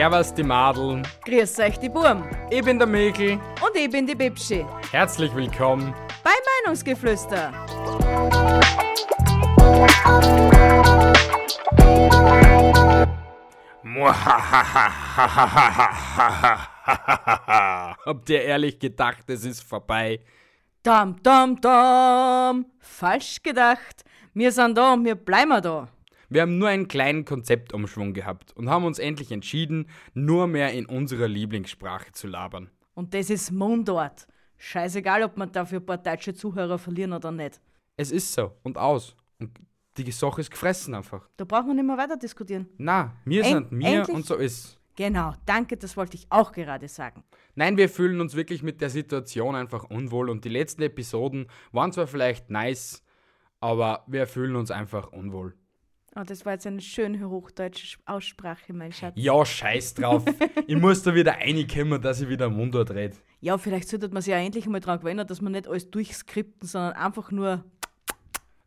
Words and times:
Servus 0.00 0.32
die 0.32 0.42
Madeln, 0.42 1.06
Grüß 1.26 1.58
euch, 1.58 1.78
die 1.78 1.90
Burm. 1.90 2.24
ich 2.50 2.64
bin 2.64 2.78
der 2.78 2.88
Mikl. 2.88 3.32
Und 3.32 3.76
ich 3.76 3.90
bin 3.90 4.06
die 4.06 4.14
Bibschi. 4.14 4.64
Herzlich 4.90 5.34
willkommen. 5.34 5.92
Bei 6.24 6.30
Meinungsgeflüster. 6.64 7.52
Habt 18.06 18.30
ihr 18.30 18.40
ehrlich 18.40 18.78
gedacht, 18.78 19.28
es 19.28 19.44
ist 19.44 19.60
vorbei? 19.60 20.20
Dam, 20.82 21.22
dam, 21.22 21.60
dam. 21.60 22.64
Falsch 22.78 23.42
gedacht. 23.42 24.02
Wir 24.32 24.50
sind 24.50 24.78
da 24.78 24.94
und 24.94 25.04
wir 25.04 25.14
bleiben 25.14 25.60
da. 25.60 25.88
Wir 26.32 26.42
haben 26.42 26.58
nur 26.58 26.68
einen 26.68 26.86
kleinen 26.86 27.24
Konzeptumschwung 27.24 28.14
gehabt 28.14 28.52
und 28.56 28.70
haben 28.70 28.84
uns 28.84 29.00
endlich 29.00 29.32
entschieden, 29.32 29.88
nur 30.14 30.46
mehr 30.46 30.72
in 30.72 30.86
unserer 30.86 31.26
Lieblingssprache 31.26 32.12
zu 32.12 32.28
labern. 32.28 32.70
Und 32.94 33.14
das 33.14 33.30
ist 33.30 33.50
Mundart. 33.50 34.28
Scheißegal, 34.56 35.24
ob 35.24 35.36
man 35.36 35.50
dafür 35.50 35.80
ein 35.80 35.86
paar 35.86 35.98
deutsche 35.98 36.32
Zuhörer 36.32 36.78
verlieren 36.78 37.12
oder 37.12 37.32
nicht. 37.32 37.60
Es 37.96 38.12
ist 38.12 38.32
so 38.32 38.52
und 38.62 38.78
aus. 38.78 39.16
Und 39.40 39.58
die 39.96 40.12
Sache 40.12 40.40
ist 40.40 40.52
gefressen 40.52 40.94
einfach. 40.94 41.28
Da 41.36 41.44
braucht 41.44 41.66
man 41.66 41.74
nicht 41.74 41.84
mehr 41.86 41.98
weiter 41.98 42.16
diskutieren. 42.16 42.68
Na, 42.78 43.12
wir 43.24 43.44
sind 43.44 43.72
wir 43.72 43.88
endlich- 43.88 44.14
und 44.14 44.24
so 44.24 44.36
ist. 44.36 44.78
Genau, 44.94 45.32
danke, 45.46 45.76
das 45.76 45.96
wollte 45.96 46.16
ich 46.16 46.26
auch 46.30 46.52
gerade 46.52 46.86
sagen. 46.86 47.24
Nein, 47.56 47.76
wir 47.76 47.88
fühlen 47.88 48.20
uns 48.20 48.36
wirklich 48.36 48.62
mit 48.62 48.80
der 48.80 48.90
Situation 48.90 49.56
einfach 49.56 49.84
unwohl 49.84 50.30
und 50.30 50.44
die 50.44 50.48
letzten 50.48 50.82
Episoden 50.82 51.46
waren 51.72 51.90
zwar 51.90 52.06
vielleicht 52.06 52.50
nice, 52.50 53.02
aber 53.58 54.04
wir 54.06 54.26
fühlen 54.28 54.54
uns 54.54 54.70
einfach 54.70 55.10
unwohl. 55.10 55.56
Oh, 56.20 56.24
das 56.24 56.44
war 56.44 56.52
jetzt 56.52 56.66
eine 56.66 56.80
schöne 56.82 57.30
hochdeutsche 57.30 57.98
Aussprache, 58.04 58.74
mein 58.74 58.92
Schatz. 58.92 59.14
Ja, 59.16 59.42
scheiß 59.42 59.94
drauf. 59.94 60.22
ich 60.66 60.76
muss 60.76 61.02
da 61.02 61.14
wieder 61.14 61.32
reinkommen, 61.32 62.02
dass 62.02 62.20
ich 62.20 62.28
wieder 62.28 62.50
Mundart 62.50 62.90
rede. 62.90 63.16
Ja, 63.40 63.56
vielleicht 63.56 63.88
sollte 63.88 64.08
man 64.10 64.20
sich 64.20 64.32
ja 64.32 64.36
endlich 64.38 64.66
mal 64.66 64.80
daran 64.80 65.00
gewöhnen, 65.00 65.26
dass 65.26 65.40
man 65.40 65.52
nicht 65.52 65.66
alles 65.66 65.90
durchskripten, 65.90 66.68
sondern 66.68 66.92
einfach 66.92 67.30
nur, 67.30 67.64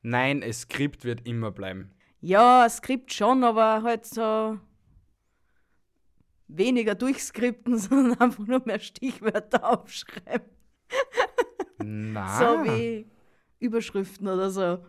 Nein, 0.02 0.42
das 0.42 0.62
Skript 0.62 1.06
wird 1.06 1.28
immer 1.28 1.52
bleiben. 1.52 1.92
ja, 2.22 2.68
Skript 2.68 3.14
schon, 3.14 3.44
aber 3.44 3.84
halt 3.84 4.06
so 4.06 4.60
weniger 6.48 6.96
durchskripten, 6.96 7.78
sondern 7.78 8.20
einfach 8.20 8.48
nur 8.48 8.64
mehr 8.66 8.80
Stichwörter 8.80 9.70
aufschreiben. 9.70 10.50
Na, 11.84 12.40
So 12.40 12.64
wie 12.66 13.06
Überschriften 13.60 14.28
oder 14.28 14.50
so. 14.50 14.84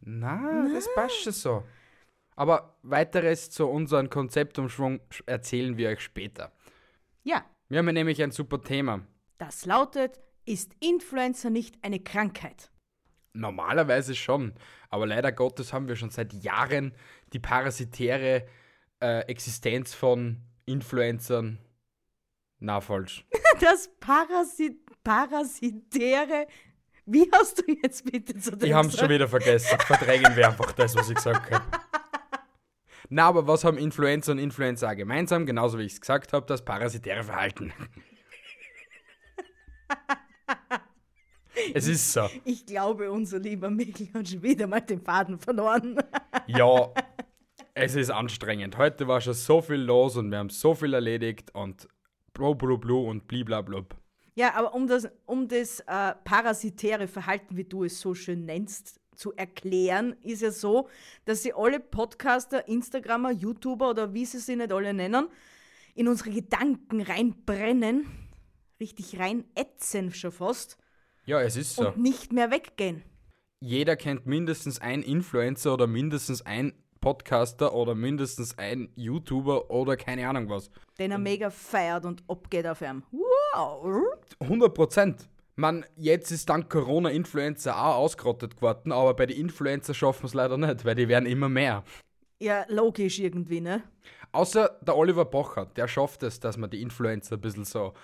na, 0.00 0.66
das 0.72 0.88
passt 0.94 1.22
schon 1.22 1.32
so. 1.32 1.62
Aber 2.36 2.76
weiteres 2.82 3.50
zu 3.50 3.66
unserem 3.66 4.10
Konzeptumschwung 4.10 5.00
erzählen 5.26 5.76
wir 5.76 5.88
euch 5.88 6.00
später. 6.00 6.52
Ja, 7.24 7.44
Wir 7.68 7.78
haben 7.78 7.86
ja 7.86 7.92
nämlich 7.92 8.22
ein 8.22 8.30
super 8.30 8.62
Thema. 8.62 9.00
das 9.38 9.64
lautet, 9.64 10.20
ist 10.44 10.72
Influencer 10.80 11.50
nicht 11.50 11.76
eine 11.82 11.98
Krankheit? 11.98 12.70
Normalerweise 13.32 14.14
schon, 14.14 14.54
aber 14.90 15.06
leider 15.06 15.32
Gottes 15.32 15.72
haben 15.72 15.88
wir 15.88 15.96
schon 15.96 16.10
seit 16.10 16.32
Jahren 16.32 16.94
die 17.32 17.38
parasitäre 17.40 18.46
äh, 19.02 19.20
Existenz 19.26 19.92
von 19.94 20.40
Influencern. 20.66 21.58
Na, 22.60 22.80
falsch. 22.80 23.24
Das 23.60 23.90
Parasit 24.00 24.78
Parasitäre. 25.02 26.46
Wie 27.06 27.26
hast 27.32 27.58
du 27.60 27.72
jetzt 27.82 28.04
bitte 28.10 28.36
zu 28.38 28.50
dem 28.56 28.68
Ich 28.68 28.74
habe 28.74 28.88
es 28.88 28.98
schon 28.98 29.08
wieder 29.08 29.28
vergessen. 29.28 29.78
Verdrängen 29.80 30.36
wir 30.36 30.48
einfach 30.48 30.72
das, 30.72 30.94
was 30.94 31.08
ich 31.08 31.14
gesagt 31.14 31.50
habe. 31.50 31.64
Na, 33.08 33.26
aber 33.28 33.46
was 33.46 33.64
haben 33.64 33.78
Influencer 33.78 34.32
und 34.32 34.38
Influencer 34.38 34.96
gemeinsam? 34.96 35.46
Genauso 35.46 35.78
wie 35.78 35.84
ich 35.84 35.92
es 35.92 36.00
gesagt 36.00 36.32
habe, 36.32 36.46
das 36.46 36.64
parasitäre 36.64 37.22
Verhalten. 37.24 37.72
es 41.74 41.86
ist 41.86 42.12
so. 42.12 42.28
Ich 42.44 42.66
glaube, 42.66 43.10
unser 43.10 43.38
lieber 43.38 43.70
Mikkel 43.70 44.08
hat 44.14 44.28
schon 44.28 44.42
wieder 44.42 44.66
mal 44.66 44.80
den 44.80 45.00
Faden 45.00 45.38
verloren. 45.38 45.98
Ja, 46.46 46.90
es 47.74 47.94
ist 47.94 48.10
anstrengend. 48.10 48.76
Heute 48.78 49.06
war 49.06 49.20
schon 49.20 49.34
so 49.34 49.60
viel 49.60 49.76
los 49.76 50.16
und 50.16 50.30
wir 50.30 50.38
haben 50.38 50.50
so 50.50 50.74
viel 50.74 50.94
erledigt 50.94 51.54
und 51.54 51.88
blu 52.32 52.54
blu 52.54 52.78
blu 52.78 53.08
und 53.08 53.28
bliblablub. 53.28 53.94
Ja, 54.34 54.54
aber 54.54 54.74
um 54.74 54.86
das, 54.86 55.08
um 55.24 55.48
das 55.48 55.80
äh, 55.80 56.14
parasitäre 56.24 57.08
Verhalten, 57.08 57.56
wie 57.56 57.64
du 57.64 57.84
es 57.84 58.00
so 58.00 58.14
schön 58.14 58.44
nennst, 58.44 59.00
zu 59.16 59.32
erklären, 59.34 60.14
ist 60.22 60.42
ja 60.42 60.50
so, 60.50 60.88
dass 61.24 61.42
sie 61.42 61.52
alle 61.54 61.80
Podcaster, 61.80 62.68
Instagrammer, 62.68 63.30
YouTuber 63.32 63.90
oder 63.90 64.14
wie 64.14 64.24
sie 64.24 64.38
sie 64.38 64.56
nicht 64.56 64.72
alle 64.72 64.94
nennen, 64.94 65.28
in 65.94 66.08
unsere 66.08 66.30
Gedanken 66.30 67.00
reinbrennen, 67.00 68.06
richtig 68.78 69.18
reinätzen 69.18 70.12
schon 70.12 70.32
fast 70.32 70.76
Ja, 71.24 71.40
es 71.40 71.56
ist 71.56 71.76
so. 71.76 71.88
und 71.88 71.98
nicht 71.98 72.32
mehr 72.32 72.50
weggehen. 72.50 73.02
Jeder 73.60 73.96
kennt 73.96 74.26
mindestens 74.26 74.80
einen 74.80 75.02
Influencer 75.02 75.72
oder 75.72 75.86
mindestens 75.86 76.42
einen 76.42 76.74
Podcaster 77.00 77.72
oder 77.74 77.94
mindestens 77.94 78.58
einen 78.58 78.90
YouTuber 78.96 79.70
oder 79.70 79.96
keine 79.96 80.28
Ahnung 80.28 80.48
was. 80.50 80.70
Den 80.98 81.12
er 81.12 81.18
mega 81.18 81.50
feiert 81.50 82.04
und 82.04 82.22
abgeht 82.28 82.66
auf 82.66 82.82
ihm. 82.82 83.02
Wow! 83.12 84.02
100 84.40 84.74
Prozent. 84.74 85.28
Man, 85.58 85.86
jetzt 85.96 86.30
ist 86.30 86.50
dank 86.50 86.68
Corona 86.68 87.08
Influencer 87.08 87.76
auch 87.76 87.96
ausgerottet 87.96 88.56
geworden, 88.56 88.92
aber 88.92 89.14
bei 89.14 89.24
den 89.24 89.38
Influencer 89.38 89.94
schaffen 89.94 90.24
wir 90.24 90.26
es 90.26 90.34
leider 90.34 90.58
nicht, 90.58 90.84
weil 90.84 90.94
die 90.94 91.08
werden 91.08 91.24
immer 91.24 91.48
mehr. 91.48 91.82
Ja, 92.38 92.66
logisch 92.68 93.18
irgendwie, 93.18 93.62
ne? 93.62 93.82
Außer 94.32 94.78
der 94.82 94.94
Oliver 94.94 95.24
Pocher, 95.24 95.64
der 95.64 95.88
schafft 95.88 96.22
es, 96.24 96.40
dass 96.40 96.58
man 96.58 96.68
die 96.68 96.82
Influencer 96.82 97.36
ein 97.36 97.40
bisschen 97.40 97.64
so 97.64 97.94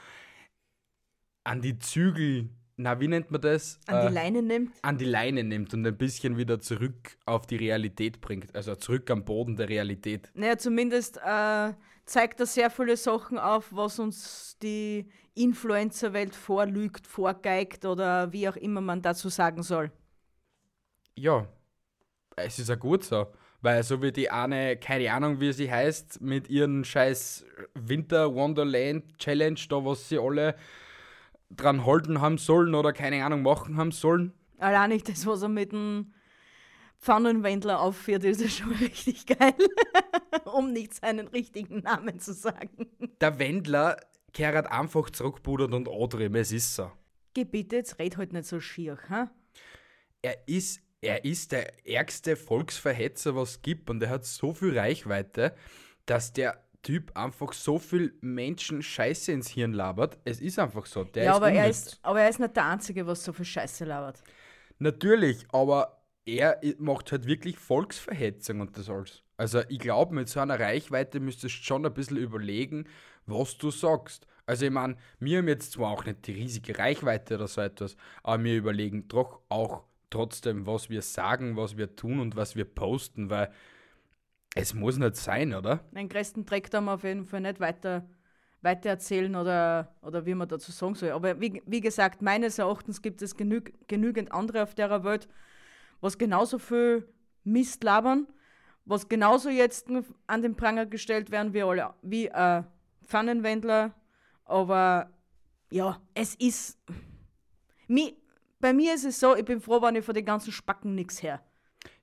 an 1.45 1.61
die 1.61 1.79
Zügel, 1.79 2.49
na, 2.83 3.01
wie 3.01 3.09
nennt 3.09 3.31
man 3.31 3.41
das? 3.41 3.81
An 3.87 3.97
Äh, 3.97 4.09
die 4.09 4.15
Leine 4.15 4.43
nimmt. 4.43 4.73
an 4.83 4.99
die 4.99 5.05
Leine 5.05 5.45
nimmt 5.45 5.73
und 5.75 5.87
ein 5.87 5.97
bisschen 5.97 6.37
wieder 6.37 6.61
zurück 6.61 7.17
auf 7.25 7.47
die 7.47 7.57
Realität 7.57 8.21
bringt. 8.21 8.55
Also 8.55 8.75
zurück 8.75 9.11
am 9.11 9.25
Boden 9.25 9.57
der 9.57 9.69
Realität. 9.69 10.31
Naja, 10.35 10.59
zumindest 10.59 11.19
äh, 11.19 11.73
zeigt 12.05 12.41
er 12.41 12.47
sehr 12.47 12.71
viele 12.71 12.97
Sachen 12.97 13.39
auf, 13.39 13.69
was 13.73 13.99
uns 13.99 14.59
die 14.63 15.09
Influencer-Welt 15.35 16.35
vorlügt, 16.35 17.07
vorgeigt 17.07 17.85
oder 17.85 18.33
wie 18.33 18.49
auch 18.49 18.57
immer 18.57 18.81
man 18.81 19.01
dazu 19.03 19.29
sagen 19.29 19.63
soll. 19.63 19.91
Ja, 21.17 21.47
es 22.37 22.59
ist 22.59 22.69
ja 22.69 22.75
gut 22.75 23.05
so. 23.05 23.27
Weil 23.65 23.85
so 23.85 24.03
wie 24.03 24.11
die 24.11 24.29
eine, 24.29 24.77
keine 24.77 25.13
Ahnung 25.13 25.39
wie 25.39 25.53
sie 25.53 25.71
heißt, 25.71 26.21
mit 26.21 26.51
ihren 26.51 26.85
scheiß 26.85 27.45
Winter 27.75 28.35
Wonderland 28.35 29.17
Challenge, 29.19 29.61
da 29.69 29.85
was 29.85 30.09
sie 30.09 30.19
alle 30.19 30.57
dran 31.57 31.87
halten 31.87 32.21
haben 32.21 32.39
sollen 32.39 32.75
oder 32.75 32.93
keine 32.93 33.25
Ahnung 33.25 33.43
machen 33.43 33.77
haben 33.77 33.93
sollen. 33.93 34.33
Allein 34.59 34.91
nicht 34.91 35.09
das, 35.09 35.27
was 35.27 35.43
er 35.43 35.49
mit 35.49 35.73
dem 35.73 36.13
Pfannenwendler 36.99 37.81
aufführt, 37.81 38.25
ist 38.25 38.41
ja 38.41 38.49
schon 38.49 38.73
richtig 38.81 39.27
geil. 39.27 39.55
um 40.53 40.73
nicht 40.73 40.95
seinen 40.95 41.29
richtigen 41.29 41.81
Namen 41.81 42.21
zu 42.21 42.33
sagen. 42.33 42.87
Der 43.21 43.39
Wendler 43.39 43.97
kehrt 44.33 44.71
einfach 44.71 45.11
zurückpudert 45.11 45.73
und 45.73 45.89
antrieben, 45.89 46.37
es 46.37 46.53
ist 46.53 46.75
so. 46.75 46.91
Geh 47.35 47.45
bitte, 47.45 47.77
jetzt 47.77 47.99
red 47.99 48.17
halt 48.17 48.33
nicht 48.33 48.47
so 48.47 48.61
schier, 48.61 48.99
ha? 49.09 49.31
Er 50.21 50.47
ist, 50.47 50.81
er 51.01 51.25
ist 51.25 51.53
der 51.53 51.87
ärgste 51.87 52.37
Volksverhetzer, 52.37 53.35
was 53.35 53.53
es 53.53 53.63
gibt 53.63 53.91
und 53.91 54.03
er 54.03 54.11
hat 54.11 54.25
so 54.25 54.53
viel 54.53 54.79
Reichweite, 54.79 55.55
dass 56.07 56.33
der 56.33 56.63
Typ 56.83 57.17
einfach 57.17 57.53
so 57.53 57.79
viel 57.79 58.15
Menschen 58.21 58.83
Scheiße 58.83 59.31
ins 59.31 59.49
Hirn 59.49 59.73
labert. 59.73 60.19
Es 60.25 60.41
ist 60.41 60.59
einfach 60.59 60.85
so. 60.87 61.05
Der 61.05 61.25
ja, 61.25 61.31
ist 61.31 61.37
aber 61.37 61.53
er, 61.53 61.69
ist, 61.69 62.01
aber 62.03 62.21
er 62.21 62.29
ist 62.29 62.41
nicht 62.41 62.57
der 62.57 62.67
Einzige, 62.67 63.07
was 63.07 63.23
so 63.23 63.33
viel 63.33 63.45
Scheiße 63.45 63.85
labert. 63.85 64.23
Natürlich, 64.79 65.47
aber 65.53 66.03
er 66.25 66.61
macht 66.79 67.13
halt 67.13 67.27
wirklich 67.27 67.59
Volksverhetzung 67.59 68.61
und 68.61 68.77
das 68.77 68.89
alles. 68.91 69.23
Also 69.37 69.63
ich 69.69 69.79
glaube, 69.79 70.15
mit 70.15 70.29
so 70.29 70.41
einer 70.41 70.59
Reichweite 70.59 71.21
müsstest 71.21 71.57
du 71.57 71.63
schon 71.63 71.87
ein 71.87 71.95
bisschen 71.95 72.17
überlegen, 72.17 72.87
was 73.27 73.59
du 73.59 73.71
sagst. 73.71 74.27
Also 74.47 74.67
ich 74.67 74.73
meine, 74.73 74.97
wir 75.21 75.39
haben 75.39 75.49
jetzt 75.49 75.73
zwar 75.73 75.93
auch 75.93 76.05
nicht 76.05 76.27
die 76.27 76.33
riesige 76.33 76.79
Reichweite 76.79 77.37
oder 77.37 77.49
so 77.49 77.61
etwas, 77.61 77.97
aber 78.23 78.43
wir 78.43 78.57
überlegen 78.57 79.09
doch 79.09 79.41
auch 79.49 79.85
trotzdem, 80.11 80.67
was 80.67 80.91
wir 80.91 81.03
sagen, 81.03 81.57
was 81.57 81.77
wir 81.77 81.97
tun 81.97 82.21
und 82.21 82.37
was 82.37 82.57
wir 82.57 82.65
posten, 82.65 83.31
weil 83.31 83.53
Es 84.55 84.75
muss 84.75 84.99
nicht 84.99 85.17
sein, 85.17 85.55
oder? 85.55 85.77
Den 85.93 86.09
größten 86.09 86.45
Dreck 86.45 86.71
da 86.71 86.85
auf 86.87 87.05
jeden 87.05 87.25
Fall 87.25 87.41
nicht 87.41 87.59
weiter, 87.59 88.07
weiter 88.61 88.91
erzählen 88.91 89.35
oder, 89.35 89.95
oder 90.03 90.27
wie 90.27 90.35
man 90.35 90.49
dazu 90.49 90.73
sagen 90.73 90.95
soll. 90.95 91.11
Aber 91.11 91.41
wie, 91.41 91.63
wie 91.67 91.81
gesagt, 91.81 92.21
meines 92.21 92.59
Erachtens 92.59 93.01
gibt 93.01 93.23
es 93.23 93.37
genüg, 93.37 93.73
genügend 93.89 94.33
andere 94.33 94.63
auf 94.63 94.75
der 94.75 95.05
Welt, 95.05 95.29
was 96.01 96.19
genauso 96.19 96.59
viel 96.59 97.09
Mist 97.45 97.83
labern, 97.83 98.27
was 98.85 99.09
genauso 99.09 99.49
jetzt 99.49 99.89
an 100.27 100.43
den 100.43 100.55
Pranger 100.55 100.87
gestellt 100.87 101.31
werden 101.31 101.55
wie 101.55 101.63
alle, 101.63 101.95
wie 102.03 102.27
äh, 102.27 102.63
Pfannenwendler. 103.07 103.95
Aber 104.45 105.11
ja, 105.71 106.01
es 106.13 106.35
ist. 106.35 106.79
Mi, 107.89 108.17
bei 108.61 108.73
mir 108.73 108.95
ist 108.95 109.05
es 109.05 109.19
so, 109.19 109.35
ich 109.35 109.45
bin 109.45 109.61
froh, 109.61 109.81
wenn 109.81 109.97
ich 109.97 110.05
von 110.05 110.15
den 110.15 110.25
ganzen 110.25 110.53
Spacken 110.53 110.95
nichts 110.95 111.23
her. 111.23 111.43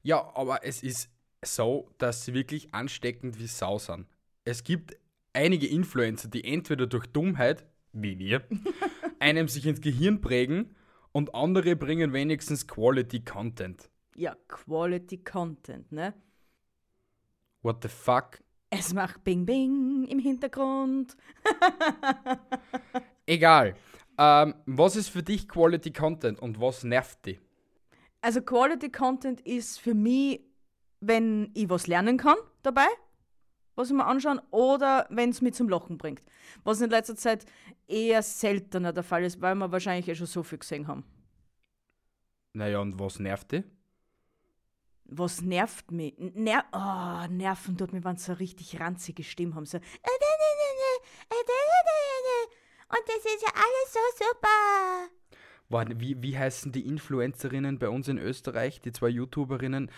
Ja, 0.01 0.31
aber 0.35 0.63
es 0.63 0.83
ist 0.83 1.09
so, 1.43 1.89
dass 1.97 2.25
sie 2.25 2.33
wirklich 2.33 2.73
ansteckend 2.73 3.39
wie 3.39 3.47
Sau 3.47 3.77
sind. 3.77 4.07
Es 4.45 4.63
gibt 4.63 4.97
einige 5.33 5.67
Influencer, 5.67 6.27
die 6.27 6.43
entweder 6.43 6.87
durch 6.87 7.05
Dummheit, 7.07 7.65
wie 7.93 8.17
wir, 8.19 8.43
einem 9.19 9.47
sich 9.47 9.65
ins 9.65 9.81
Gehirn 9.81 10.21
prägen 10.21 10.75
und 11.11 11.33
andere 11.33 11.75
bringen 11.75 12.13
wenigstens 12.13 12.67
Quality 12.67 13.23
Content. 13.23 13.89
Ja, 14.15 14.35
Quality 14.47 15.23
Content, 15.23 15.91
ne? 15.91 16.13
What 17.61 17.83
the 17.83 17.89
fuck? 17.89 18.39
Es 18.69 18.93
macht 18.93 19.23
Bing 19.23 19.45
Bing 19.45 20.05
im 20.05 20.19
Hintergrund. 20.19 21.17
Egal. 23.25 23.75
Ähm, 24.17 24.53
was 24.65 24.95
ist 24.95 25.09
für 25.09 25.23
dich 25.23 25.47
Quality 25.47 25.91
Content 25.91 26.39
und 26.39 26.59
was 26.59 26.83
nervt 26.83 27.25
dich? 27.25 27.39
Also 28.21 28.41
Quality 28.41 28.91
Content 28.91 29.41
ist 29.41 29.79
für 29.79 29.93
mich, 29.93 30.41
wenn 30.99 31.51
ich 31.53 31.69
was 31.69 31.87
lernen 31.87 32.17
kann 32.17 32.35
dabei, 32.61 32.87
was 33.75 33.89
ich 33.89 33.95
mir 33.95 34.05
anschauen, 34.05 34.41
oder 34.51 35.07
wenn 35.09 35.29
es 35.29 35.41
mich 35.41 35.53
zum 35.53 35.69
Lachen 35.69 35.97
bringt. 35.97 36.21
Was 36.63 36.81
in 36.81 36.89
letzter 36.89 37.15
Zeit 37.15 37.45
eher 37.87 38.21
seltener 38.21 38.91
der 38.91 39.03
Fall 39.03 39.23
ist, 39.23 39.39
weil 39.41 39.55
wir 39.55 39.71
wahrscheinlich 39.71 40.09
eh 40.09 40.15
schon 40.15 40.27
so 40.27 40.43
viel 40.43 40.57
gesehen 40.57 40.87
haben. 40.87 41.05
Naja, 42.53 42.79
und 42.79 42.99
was 42.99 43.19
nervt 43.19 43.51
dich? 43.51 43.63
Was 45.05 45.41
nervt 45.41 45.91
mich? 45.91 46.15
Ner 46.17 46.65
oh, 46.71 47.27
nerven 47.31 47.77
tut 47.77 47.93
mir, 47.93 48.03
wenn 48.03 48.17
sie 48.17 48.25
so 48.25 48.31
eine 48.33 48.41
richtig 48.41 48.79
ranzige 48.79 49.23
Stimme 49.23 49.55
haben. 49.55 49.65
So, 49.65 49.77
und 49.77 49.83
das 53.07 53.17
ist 53.17 53.43
ja 53.43 53.49
alles 53.53 53.93
so 53.93 53.99
super. 54.17 55.09
Boah, 55.69 55.85
wie, 55.99 56.21
wie 56.21 56.37
heißen 56.37 56.71
die 56.71 56.87
Influencerinnen 56.87 57.77
bei 57.77 57.89
uns 57.89 58.07
in 58.07 58.17
Österreich, 58.17 58.81
die 58.81 58.91
zwei 58.91 59.09
YouTuberinnen? 59.09 59.91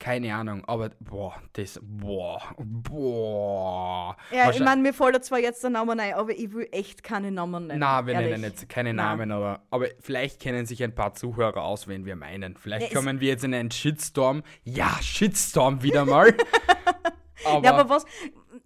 Keine 0.00 0.34
Ahnung, 0.34 0.64
aber 0.64 0.88
boah, 0.98 1.34
das, 1.52 1.78
boah, 1.82 2.40
boah. 2.56 4.16
Ja, 4.32 4.50
ich 4.50 4.58
meine, 4.58 4.80
mir 4.80 4.94
fällt 4.94 5.22
zwar 5.26 5.38
jetzt 5.38 5.62
der 5.62 5.68
Name 5.68 5.92
ein, 5.92 6.14
aber 6.14 6.32
ich 6.32 6.50
will 6.54 6.66
echt 6.72 7.02
keine 7.02 7.30
Namen 7.30 7.66
nennen. 7.66 7.80
Na, 7.80 8.06
wir 8.06 8.14
ehrlich. 8.14 8.30
nennen 8.30 8.44
jetzt 8.44 8.66
keine 8.70 8.94
Namen, 8.94 9.30
aber, 9.30 9.60
aber 9.70 9.88
vielleicht 10.00 10.40
kennen 10.40 10.64
sich 10.64 10.82
ein 10.82 10.94
paar 10.94 11.12
Zuhörer 11.12 11.62
aus, 11.62 11.86
wen 11.86 12.06
wir 12.06 12.16
meinen. 12.16 12.56
Vielleicht 12.56 12.90
ja, 12.90 12.98
kommen 12.98 13.20
wir 13.20 13.28
jetzt 13.28 13.44
in 13.44 13.52
einen 13.52 13.70
Shitstorm. 13.70 14.42
Ja, 14.64 14.96
Shitstorm 15.02 15.82
wieder 15.82 16.06
mal. 16.06 16.34
aber, 17.44 17.62
ja, 17.62 17.74
aber 17.74 17.90
was, 17.90 18.06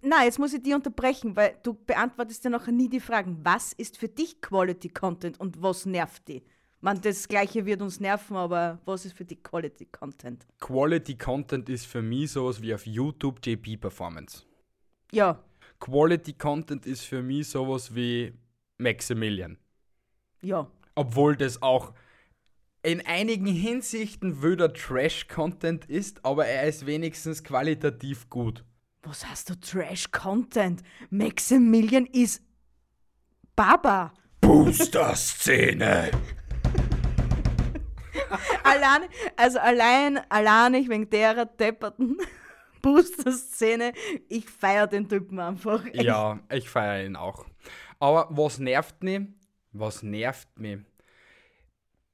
na, 0.01 0.23
jetzt 0.23 0.39
muss 0.39 0.53
ich 0.53 0.63
die 0.63 0.73
unterbrechen, 0.73 1.35
weil 1.35 1.57
du 1.63 1.73
beantwortest 1.73 2.45
ja 2.45 2.49
noch 2.49 2.67
nie 2.67 2.87
die 2.87 3.01
Fragen. 3.01 3.39
Was 3.43 3.73
ist 3.73 3.97
für 3.97 4.07
dich 4.07 4.39
Quality 4.39 4.87
Content 4.87 5.37
und 5.41 5.61
was 5.61 5.85
nervt 5.85 6.29
dich? 6.29 6.45
Man, 6.85 7.01
das 7.01 7.27
Gleiche 7.27 7.65
wird 7.65 7.81
uns 7.81 7.99
nerven, 7.99 8.37
aber 8.37 8.77
was 8.85 9.05
ist 9.05 9.17
für 9.17 9.25
dich 9.25 9.41
Quality 9.41 9.87
Content? 9.87 10.45
Quality 10.59 11.17
Content 11.17 11.67
ist 11.67 11.87
für 11.87 12.03
mich 12.03 12.33
sowas 12.33 12.61
wie 12.61 12.75
auf 12.75 12.85
YouTube 12.85 13.43
JP 13.43 13.77
Performance. 13.77 14.43
Ja. 15.11 15.43
Quality 15.79 16.33
Content 16.33 16.85
ist 16.85 17.01
für 17.05 17.23
mich 17.23 17.49
sowas 17.49 17.95
wie 17.95 18.35
Maximilian. 18.77 19.57
Ja. 20.43 20.69
Obwohl 20.93 21.35
das 21.35 21.59
auch 21.63 21.91
in 22.83 23.03
einigen 23.07 23.47
Hinsichten 23.47 24.43
wöder 24.43 24.71
Trash-Content 24.71 25.85
ist, 25.85 26.23
aber 26.23 26.45
er 26.45 26.67
ist 26.67 26.85
wenigstens 26.85 27.43
qualitativ 27.43 28.29
gut. 28.29 28.63
Was 29.01 29.25
hast 29.25 29.49
du 29.49 29.59
Trash-Content? 29.59 30.83
Maximilian 31.09 32.05
ist 32.05 32.43
Baba. 33.55 34.13
Booster-Szene. 34.41 36.11
allein, 38.63 39.09
also 39.35 39.59
allein, 39.59 40.19
allein 40.29 40.73
ich 40.75 40.89
wegen 40.89 41.09
der 41.09 41.45
depperten 41.45 42.17
Booster-Szene, 42.81 43.93
ich 44.29 44.49
feiere 44.49 44.87
den 44.87 45.09
Typen 45.09 45.39
einfach. 45.39 45.83
Ja, 45.93 46.39
ich 46.51 46.69
feiere 46.69 47.05
ihn 47.05 47.15
auch. 47.15 47.45
Aber 47.99 48.27
was 48.29 48.59
nervt 48.59 49.03
mich? 49.03 49.21
Was 49.71 50.03
nervt 50.03 50.59
mich? 50.59 50.79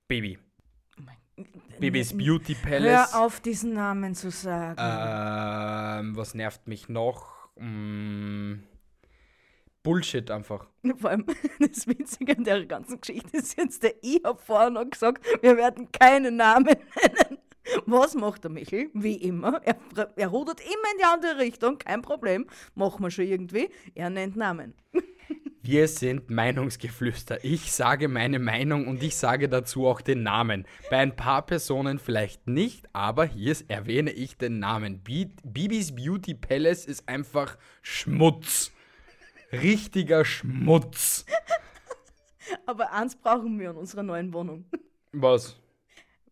Baby. 0.08 0.40
Babys 1.80 2.16
Beauty 2.16 2.56
Palace. 2.56 3.14
Hör 3.14 3.22
auf, 3.26 3.40
diesen 3.40 3.74
Namen 3.74 4.14
zu 4.16 4.30
sagen. 4.30 4.78
Ähm, 4.80 6.16
was 6.16 6.34
nervt 6.34 6.68
mich 6.68 6.90
noch? 6.90 7.50
Hm, 7.58 8.64
Bullshit 9.84 10.30
einfach. 10.30 10.68
Vor 10.98 11.10
allem 11.10 11.26
das 11.60 11.88
Witzige 11.88 12.38
an 12.38 12.44
der 12.44 12.66
ganzen 12.66 13.02
Geschichte 13.02 13.38
ist 13.38 13.58
jetzt, 13.58 13.84
der 13.84 13.96
ich 14.02 14.22
habe 14.24 14.40
vorher 14.42 14.70
noch 14.70 14.90
gesagt, 14.90 15.26
wir 15.42 15.58
werden 15.58 15.92
keinen 15.92 16.36
Namen 16.38 16.66
nennen. 17.20 17.40
Was 17.86 18.16
macht 18.16 18.44
der 18.44 18.52
Michel? 18.52 18.90
Wie 18.94 19.16
immer. 19.16 19.62
Er, 19.64 19.78
er 20.16 20.28
rudert 20.28 20.62
immer 20.62 20.92
in 20.92 20.98
die 20.98 21.04
andere 21.04 21.38
Richtung, 21.40 21.78
kein 21.78 22.02
Problem. 22.02 22.48
Machen 22.76 23.04
wir 23.04 23.12
schon 23.12 23.26
irgendwie. 23.26 23.70
Er 23.96 24.10
nennt 24.10 24.36
Namen. 24.36 24.74
Wir 25.64 25.88
sind 25.88 26.32
Meinungsgeflüster. 26.32 27.46
Ich 27.46 27.72
sage 27.72 28.08
meine 28.08 28.40
Meinung 28.40 28.88
und 28.88 29.04
ich 29.04 29.16
sage 29.16 29.48
dazu 29.48 29.86
auch 29.86 30.02
den 30.02 30.24
Namen. 30.24 30.66
Bei 30.90 30.98
ein 30.98 31.16
paar 31.16 31.46
Personen 31.46 32.00
vielleicht 32.00 32.48
nicht, 32.48 32.88
aber 32.94 33.26
hier 33.26 33.56
erwähne 33.68 34.10
ich 34.10 34.38
den 34.38 34.58
Namen. 34.58 35.04
Bibis 35.04 35.96
Beauty 35.96 36.34
Palace 36.34 36.86
ist 36.86 37.08
einfach 37.08 37.60
Schmutz. 37.84 38.72
Richtiger 39.52 40.26
Schmutz. 40.26 41.26
Aber 42.66 42.92
eins 42.94 43.16
brauchen 43.16 43.60
wir 43.60 43.72
in 43.72 43.78
unserer 43.78 44.04
neuen 44.04 44.34
Wohnung. 44.34 44.66
Was? 45.12 45.58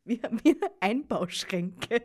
Wir 0.06 0.22
haben 0.24 0.40
hier 0.44 0.56
Einbauschränke. 0.80 2.02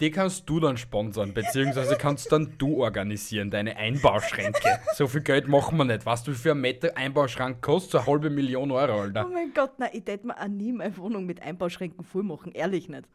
Die 0.00 0.10
kannst 0.10 0.48
du 0.48 0.60
dann 0.60 0.78
sponsern, 0.78 1.34
beziehungsweise 1.34 1.96
kannst 1.96 2.32
dann 2.32 2.56
du 2.56 2.82
organisieren, 2.82 3.50
deine 3.50 3.76
Einbauschränke. 3.76 4.80
So 4.94 5.06
viel 5.06 5.20
Geld 5.20 5.46
machen 5.46 5.76
wir 5.76 5.84
nicht. 5.84 6.06
Weißt 6.06 6.26
du, 6.26 6.32
wie 6.32 6.36
viel 6.36 6.52
ein 6.52 6.60
Meter 6.60 6.96
Einbauschrank 6.96 7.60
kostet? 7.60 7.92
So 7.92 7.98
eine 7.98 8.06
halbe 8.06 8.30
Million 8.30 8.70
Euro, 8.70 9.02
Alter. 9.02 9.26
Oh 9.26 9.32
mein 9.32 9.52
Gott, 9.52 9.78
nein, 9.78 9.90
ich 9.92 10.06
hätte 10.06 10.26
mir 10.26 10.40
auch 10.40 10.48
nie 10.48 10.72
meine 10.72 10.96
Wohnung 10.96 11.26
mit 11.26 11.42
Einbauschränken 11.42 12.02
voll 12.02 12.22
machen, 12.22 12.52
ehrlich 12.52 12.88
nicht. 12.88 13.08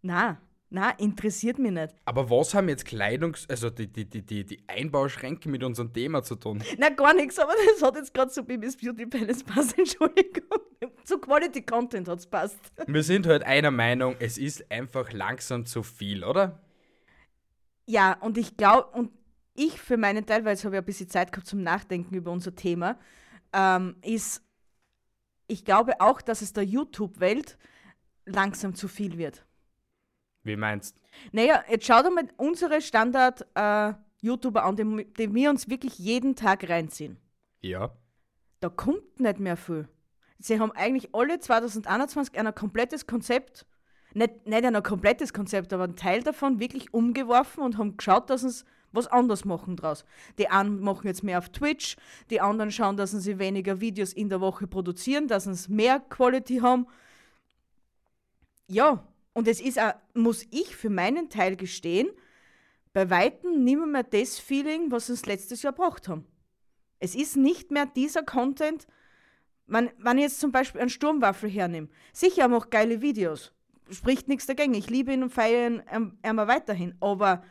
Na, 0.00 0.40
na, 0.74 0.90
interessiert 0.90 1.60
mich 1.60 1.70
nicht. 1.70 1.94
Aber 2.04 2.28
was 2.28 2.52
haben 2.52 2.68
jetzt 2.68 2.84
Kleidungs-, 2.84 3.48
also 3.48 3.70
die, 3.70 3.86
die, 3.86 4.10
die, 4.10 4.22
die, 4.22 4.44
die 4.44 4.64
Einbauschränke 4.66 5.48
mit 5.48 5.62
unserem 5.62 5.92
Thema 5.92 6.24
zu 6.24 6.34
tun? 6.34 6.64
Na, 6.78 6.88
gar 6.88 7.14
nichts, 7.14 7.38
aber 7.38 7.52
das 7.72 7.80
hat 7.80 7.94
jetzt 7.94 8.12
gerade 8.12 8.32
zu 8.32 8.42
Bibis 8.42 8.76
Beauty 8.76 9.06
Palace 9.06 9.44
passt, 9.44 9.78
Entschuldigung. 9.78 10.58
Zu 11.04 11.18
Quality 11.18 11.62
Content 11.62 12.08
hat 12.08 12.18
es 12.18 12.26
passt. 12.26 12.58
Wir 12.88 13.04
sind 13.04 13.24
halt 13.28 13.44
einer 13.44 13.70
Meinung, 13.70 14.16
es 14.18 14.36
ist 14.36 14.68
einfach 14.68 15.12
langsam 15.12 15.64
zu 15.64 15.84
viel, 15.84 16.24
oder? 16.24 16.60
Ja, 17.86 18.14
und 18.20 18.36
ich 18.36 18.56
glaube, 18.56 18.88
und 18.98 19.12
ich 19.54 19.80
für 19.80 19.96
meinen 19.96 20.26
Teil, 20.26 20.44
weil 20.44 20.54
jetzt 20.54 20.64
habe 20.64 20.74
ich 20.74 20.82
ein 20.82 20.86
bisschen 20.86 21.08
Zeit 21.08 21.30
gehabt 21.30 21.46
zum 21.46 21.62
Nachdenken 21.62 22.16
über 22.16 22.32
unser 22.32 22.56
Thema, 22.56 22.98
ähm, 23.52 23.94
ist, 24.02 24.42
ich 25.46 25.64
glaube 25.64 26.00
auch, 26.00 26.20
dass 26.20 26.42
es 26.42 26.52
der 26.52 26.64
YouTube-Welt 26.64 27.58
langsam 28.26 28.74
zu 28.74 28.88
viel 28.88 29.18
wird. 29.18 29.46
Wie 30.44 30.56
meinst 30.56 30.96
du? 30.96 31.00
Naja, 31.32 31.64
jetzt 31.68 31.86
schau 31.86 32.02
dir 32.02 32.10
mal 32.10 32.28
unsere 32.36 32.80
Standard-YouTuber 32.80 34.60
äh, 34.60 34.62
an, 34.62 34.76
die, 34.76 35.12
die 35.14 35.34
wir 35.34 35.50
uns 35.50 35.68
wirklich 35.68 35.98
jeden 35.98 36.36
Tag 36.36 36.68
reinziehen. 36.68 37.16
Ja. 37.62 37.90
Da 38.60 38.68
kommt 38.68 39.20
nicht 39.20 39.40
mehr 39.40 39.56
viel. 39.56 39.88
Sie 40.38 40.60
haben 40.60 40.72
eigentlich 40.72 41.14
alle 41.14 41.40
2021 41.40 42.38
ein 42.38 42.54
komplettes 42.54 43.06
Konzept, 43.06 43.66
nicht, 44.12 44.46
nicht 44.46 44.64
ein 44.64 44.82
komplettes 44.82 45.32
Konzept, 45.32 45.72
aber 45.72 45.84
ein 45.84 45.96
Teil 45.96 46.22
davon 46.22 46.60
wirklich 46.60 46.92
umgeworfen 46.92 47.62
und 47.62 47.78
haben 47.78 47.96
geschaut, 47.96 48.28
dass 48.30 48.42
sie 48.42 48.64
was 48.92 49.06
anderes 49.06 49.44
machen 49.44 49.76
draus. 49.76 50.04
Die 50.38 50.48
einen 50.48 50.80
machen 50.80 51.06
jetzt 51.06 51.24
mehr 51.24 51.38
auf 51.38 51.48
Twitch, 51.48 51.96
die 52.30 52.40
anderen 52.40 52.70
schauen, 52.70 52.96
dass 52.96 53.10
sie 53.10 53.38
weniger 53.38 53.80
Videos 53.80 54.12
in 54.12 54.28
der 54.28 54.40
Woche 54.40 54.66
produzieren, 54.66 55.26
dass 55.26 55.44
sie 55.44 55.72
mehr 55.72 56.00
Quality 56.00 56.58
haben. 56.58 56.86
Ja, 58.68 59.06
und 59.34 59.48
es 59.48 59.60
ist 59.60 59.78
auch, 59.78 59.94
muss 60.14 60.46
ich 60.50 60.74
für 60.74 60.90
meinen 60.90 61.28
Teil 61.28 61.56
gestehen, 61.56 62.08
bei 62.92 63.10
Weitem 63.10 63.64
nicht 63.64 63.78
mehr 63.78 64.04
das 64.04 64.38
Feeling, 64.38 64.90
was 64.90 65.10
uns 65.10 65.26
letztes 65.26 65.62
Jahr 65.62 65.72
gebracht 65.72 66.08
haben. 66.08 66.24
Es 67.00 67.14
ist 67.14 67.36
nicht 67.36 67.70
mehr 67.70 67.86
dieser 67.86 68.22
Content, 68.22 68.86
wenn, 69.66 69.90
wenn 69.98 70.18
ich 70.18 70.24
jetzt 70.24 70.40
zum 70.40 70.52
Beispiel 70.52 70.80
einen 70.80 70.90
Sturmwaffel 70.90 71.50
hernehme. 71.50 71.88
Sicher 72.12 72.44
haben 72.44 72.54
auch 72.54 72.70
geile 72.70 73.02
Videos. 73.02 73.52
spricht 73.90 74.28
nichts 74.28 74.46
dagegen. 74.46 74.74
Ich 74.74 74.88
liebe 74.88 75.12
ihn 75.12 75.22
und 75.22 75.30
feiere 75.30 75.66
ihn 75.66 75.82
immer 76.22 76.46
weiterhin. 76.46 76.94
Aber 77.00 77.42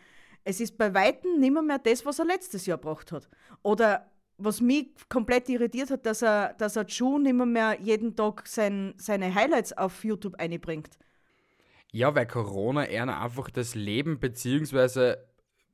es 0.43 0.59
ist 0.59 0.77
bei 0.77 0.93
Weitem 0.93 1.39
nicht 1.39 1.51
mehr, 1.51 1.79
das, 1.79 2.05
was 2.05 2.19
er 2.19 2.25
letztes 2.25 2.65
Jahr 2.65 2.77
gebracht 2.77 3.11
hat. 3.11 3.29
Oder 3.61 4.09
was 4.37 4.61
mich 4.61 4.91
komplett 5.09 5.49
irritiert 5.49 5.91
hat, 5.91 6.05
dass 6.05 6.21
er, 6.21 6.53
dass 6.53 6.75
er 6.75 6.85
Ju 6.85 7.19
nicht 7.19 7.33
mehr, 7.33 7.45
mehr 7.45 7.77
jeden 7.79 8.15
Tag 8.15 8.47
sein, 8.47 8.93
seine 8.97 9.33
Highlights 9.33 9.73
auf 9.73 10.03
YouTube 10.03 10.35
einbringt. 10.35 10.97
Ja, 11.93 12.15
weil 12.15 12.25
Corona 12.25 12.85
eher 12.85 13.21
einfach 13.21 13.51
das 13.51 13.75
Leben 13.75 14.19
bzw. 14.19 15.15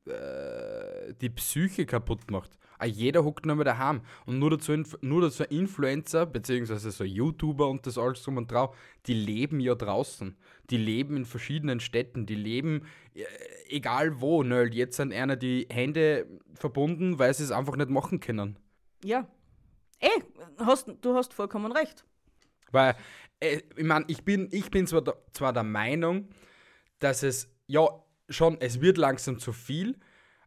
Äh, 0.06 1.14
die 1.22 1.30
Psyche 1.30 1.86
kaputt 1.86 2.30
macht. 2.30 2.60
Auch 2.78 2.86
jeder 2.86 3.24
huckt 3.24 3.46
nur 3.46 3.56
mehr 3.56 3.66
daheim. 3.66 4.02
Und 4.26 4.38
nur 4.38 4.50
dazu, 4.50 4.84
nur 5.02 5.22
dazu 5.22 5.44
Influencer, 5.46 6.26
beziehungsweise 6.26 6.92
so 6.92 7.06
YouTuber 7.06 7.70
und 7.70 7.88
das 7.88 7.98
alles 7.98 8.22
drum 8.22 8.36
und 8.36 8.52
drauf, 8.52 8.76
die 9.06 9.14
leben 9.14 9.62
ja 9.62 9.76
draußen. 9.76 10.38
Die 10.70 10.78
leben 10.78 11.16
in 11.16 11.26
verschiedenen 11.26 11.80
Städten. 11.80 12.26
Die 12.26 12.36
leben 12.36 12.86
äh, 13.14 13.24
egal 13.70 14.20
wo. 14.20 14.44
Nöl. 14.44 14.74
Jetzt 14.74 14.98
sind 14.98 15.14
einer 15.14 15.38
die 15.38 15.68
Hände 15.72 16.28
verbunden, 16.54 17.18
weil 17.18 17.34
sie 17.34 17.44
es 17.44 17.52
einfach 17.52 17.78
nicht 17.78 17.90
machen 17.90 18.20
können. 18.20 18.60
Ja. 19.06 19.26
Eh, 20.02 20.08
hast, 20.58 20.92
du 21.00 21.16
hast 21.16 21.34
vollkommen 21.34 21.72
recht. 21.72 22.04
Weil, 22.72 22.96
ich 23.40 23.84
meine, 23.84 24.06
ich 24.08 24.24
bin, 24.24 24.50
ich 24.52 24.70
bin 24.70 24.88
zwar, 24.88 25.02
da, 25.02 25.14
zwar 25.34 25.54
der 25.54 25.64
Meinung, 25.64 26.30
dass 27.00 27.24
es, 27.24 27.50
ja, 27.68 27.88
schon, 28.30 28.60
es 28.60 28.82
wird 28.82 28.98
langsam 28.98 29.40
zu 29.40 29.54
viel, 29.54 29.98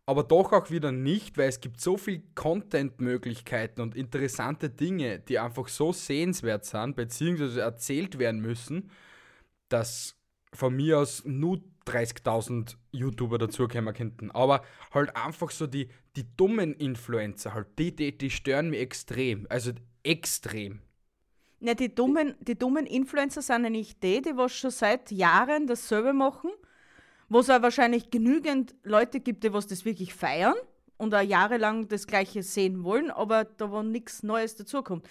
aber 0.04 0.24
doch 0.24 0.52
auch 0.52 0.70
wieder 0.70 0.92
nicht, 0.92 1.38
weil 1.38 1.48
es 1.48 1.60
gibt 1.60 1.80
so 1.80 1.96
viel 1.96 2.22
Content-Möglichkeiten 2.34 3.80
und 3.80 3.94
interessante 3.94 4.68
Dinge, 4.68 5.20
die 5.20 5.38
einfach 5.38 5.68
so 5.68 5.92
sehenswert 5.92 6.64
sind, 6.64 6.96
beziehungsweise 6.96 7.60
erzählt 7.60 8.18
werden 8.18 8.40
müssen, 8.40 8.90
dass 9.68 10.16
von 10.52 10.74
mir 10.74 10.98
aus 10.98 11.24
nur 11.24 11.62
30.000 11.86 12.76
YouTuber 12.92 13.38
dazukommen 13.38 13.94
könnten. 13.94 14.30
Aber 14.32 14.62
halt 14.92 15.16
einfach 15.16 15.50
so 15.50 15.66
die, 15.66 15.88
die 16.16 16.36
dummen 16.36 16.74
Influencer, 16.74 17.54
halt, 17.54 17.78
die, 17.78 17.94
die, 17.94 18.16
die 18.16 18.30
stören 18.30 18.70
mich 18.70 18.80
extrem. 18.80 19.46
Also 19.48 19.72
extrem. 20.02 20.80
Ne, 21.62 21.76
die 21.76 21.94
dummen, 21.94 22.34
die 22.40 22.58
dummen 22.58 22.86
Influencer 22.86 23.40
sind 23.40 23.64
ja 23.64 23.70
nicht 23.70 24.02
die, 24.02 24.20
die 24.20 24.36
was 24.36 24.52
schon 24.52 24.70
seit 24.70 25.10
Jahren 25.12 25.66
dasselbe 25.66 26.12
machen 26.12 26.50
wo 27.32 27.40
es 27.40 27.48
auch 27.48 27.62
wahrscheinlich 27.62 28.10
genügend 28.10 28.74
Leute 28.82 29.18
gibt, 29.18 29.42
die 29.42 29.54
was 29.54 29.66
das 29.66 29.86
wirklich 29.86 30.12
feiern 30.12 30.54
und 30.98 31.14
auch 31.14 31.22
jahrelang 31.22 31.88
das 31.88 32.06
Gleiche 32.06 32.42
sehen 32.42 32.84
wollen, 32.84 33.10
aber 33.10 33.44
da 33.44 33.70
wo 33.70 33.82
nichts 33.82 34.22
Neues 34.22 34.54
dazukommt. 34.54 35.08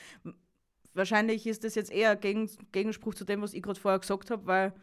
Wahrscheinlich 0.94 1.48
ist 1.48 1.64
das 1.64 1.74
jetzt 1.74 1.92
eher 1.92 2.12
ein 2.12 2.50
Gegenspruch 2.72 3.16
zu 3.16 3.26
dem, 3.26 3.42
was 3.42 3.54
ich 3.54 3.64
gerade 3.64 3.80
vorher 3.80 4.00
gesagt 4.00 4.30
habe, 4.30 4.46
weil 4.46 4.74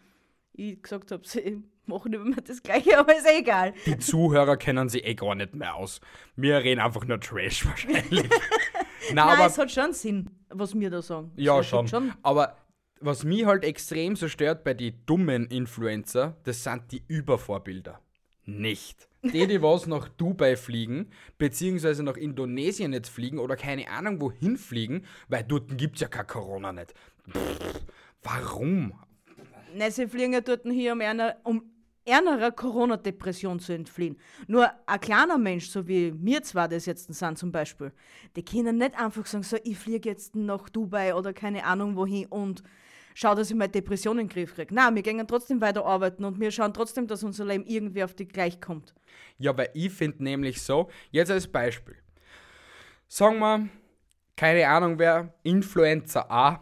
ich 0.53 0.83
gesagt 0.83 1.13
habe, 1.13 1.23
sie 1.27 1.63
machen 1.87 2.13
immer 2.13 2.37
das 2.37 2.61
Gleiche, 2.61 2.99
aber 2.99 3.17
ist 3.17 3.27
eh 3.27 3.39
egal. 3.39 3.73
Die 3.87 3.99
Zuhörer 3.99 4.57
kennen 4.57 4.89
sie 4.89 5.01
eh 5.01 5.15
gar 5.15 5.37
nicht 5.37 5.55
mehr 5.55 5.77
aus. 5.77 6.01
Wir 6.35 6.59
reden 6.59 6.81
einfach 6.81 7.05
nur 7.05 7.21
Trash 7.21 7.65
wahrscheinlich. 7.67 8.29
Nein, 9.07 9.15
Nein 9.15 9.29
aber, 9.29 9.47
es 9.47 9.59
hat 9.59 9.71
schon 9.71 9.93
Sinn, 9.93 10.31
was 10.49 10.79
wir 10.79 10.91
da 10.91 11.03
sagen. 11.03 11.33
Ja, 11.37 11.63
schon. 11.63 11.89
schon. 11.89 12.13
Aber 12.23 12.57
was 13.01 13.25
mich 13.25 13.47
halt 13.47 13.65
extrem 13.65 14.17
so 14.17 14.29
stört 14.29 14.65
bei 14.65 14.75
den 14.75 14.95
dummen 15.07 15.47
Influencer, 15.47 16.37
das 16.45 16.65
sind 16.65 16.91
die 16.91 17.03
Übervorbilder. 17.07 18.01
Nicht. 18.45 19.09
Die, 19.23 19.47
die 19.47 19.63
was 19.63 19.87
nach 19.87 20.09
Dubai 20.09 20.57
fliegen, 20.57 21.11
beziehungsweise 21.39 22.03
nach 22.03 22.17
Indonesien 22.17 22.93
nicht 22.93 23.09
fliegen 23.09 23.39
oder 23.39 23.57
keine 23.57 23.89
Ahnung 23.91 24.21
wohin 24.21 24.57
fliegen, 24.57 25.05
weil 25.29 25.45
dort 25.45 25.77
gibt 25.77 25.97
es 25.97 26.03
ja 26.03 26.09
kein 26.09 26.27
Corona 26.27 26.73
nicht. 26.73 26.95
Pff, 27.31 27.83
warum? 28.23 28.95
Ne, 29.75 29.91
sie 29.91 30.09
fliegen 30.09 30.33
ja 30.33 30.41
dort 30.41 30.63
hier, 30.65 30.93
um 30.93 31.01
einer, 31.01 31.37
um 31.45 31.63
einer 32.13 32.51
Corona-Depression 32.53 33.61
zu 33.61 33.73
entfliehen. 33.73 34.17
Nur 34.47 34.71
ein 34.87 35.01
kleiner 35.01 35.39
Mensch, 35.39 35.69
so 35.69 35.87
wie 35.87 36.13
mir 36.13 36.43
zwar 36.43 36.69
das 36.69 36.87
jetzt 36.87 37.13
sind 37.13 37.39
zum 37.39 37.53
Beispiel, 37.53 37.93
die 38.37 38.45
können 38.45 38.79
nicht 38.79 38.99
einfach 38.99 39.27
sagen, 39.27 39.45
so, 39.45 39.57
ich 39.65 39.79
fliege 39.79 40.09
jetzt 40.09 40.35
nach 40.35 40.69
Dubai 40.69 41.15
oder 41.15 41.33
keine 41.33 41.65
Ahnung 41.65 41.97
wohin 41.97 42.27
und 42.27 42.63
schau, 43.15 43.35
dass 43.35 43.51
ich 43.51 43.57
meine 43.57 43.73
Depression 43.73 44.19
in 44.19 44.29
den 44.29 44.33
Griff 44.33 44.55
kriege. 44.55 44.75
Nein, 44.75 44.95
wir 44.95 45.03
gehen 45.03 45.27
trotzdem 45.27 45.61
weiter 45.61 45.85
arbeiten 45.85 46.25
und 46.25 46.39
wir 46.39 46.51
schauen 46.51 46.73
trotzdem, 46.73 47.07
dass 47.07 47.25
unser 47.25 47.45
Leben 47.45 47.65
irgendwie 47.67 48.05
auf 48.05 48.15
die 48.15 48.29
gleich 48.29 48.61
kommt. 48.61 48.95
Ja, 49.39 49.57
weil 49.57 49.71
ich 49.75 49.93
finde 49.93 50.23
nämlich 50.23 50.63
so, 50.63 50.89
jetzt 51.11 51.31
als 51.31 51.47
Beispiel. 51.47 51.97
Sagen 53.09 53.39
wir, 53.39 53.69
keine 54.37 54.69
Ahnung 54.69 54.99
wer, 54.99 55.35
Influencer 55.43 56.31
A 56.31 56.61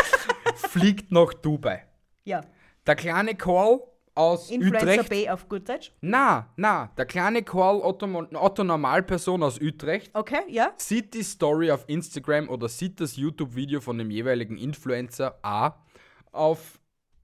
fliegt 0.54 1.12
nach 1.12 1.34
Dubai. 1.34 1.84
Ja. 2.24 2.40
Der 2.86 2.96
kleine 2.96 3.34
Karl 3.34 3.80
aus 4.20 4.50
Influencer 4.50 5.00
Utrecht. 5.00 5.08
B 5.08 5.30
auf 5.30 5.48
gut 5.48 5.68
Deutsch? 5.68 5.92
Na, 6.00 6.52
na, 6.56 6.90
der 6.96 7.06
kleine 7.06 7.42
Karl 7.42 7.80
Otto, 7.80 8.06
Otto 8.34 8.64
Normalperson 8.64 9.42
aus 9.42 9.58
Utrecht. 9.60 10.10
Okay, 10.14 10.42
ja. 10.48 10.72
Sieht 10.76 11.14
die 11.14 11.22
Story 11.22 11.70
auf 11.70 11.84
Instagram 11.88 12.48
oder 12.48 12.68
sieht 12.68 13.00
das 13.00 13.16
YouTube-Video 13.16 13.80
von 13.80 13.96
dem 13.96 14.10
jeweiligen 14.10 14.58
Influencer 14.58 15.38
A 15.42 15.82
auf 16.32 16.78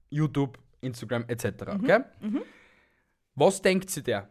YouTube, 0.09 0.57
Instagram 0.81 1.25
etc. 1.27 1.45
Mhm. 1.45 1.83
Okay? 1.83 1.99
Mhm. 2.21 2.41
Was 3.35 3.61
denkt 3.61 3.89
sie 3.91 4.01
der? 4.01 4.29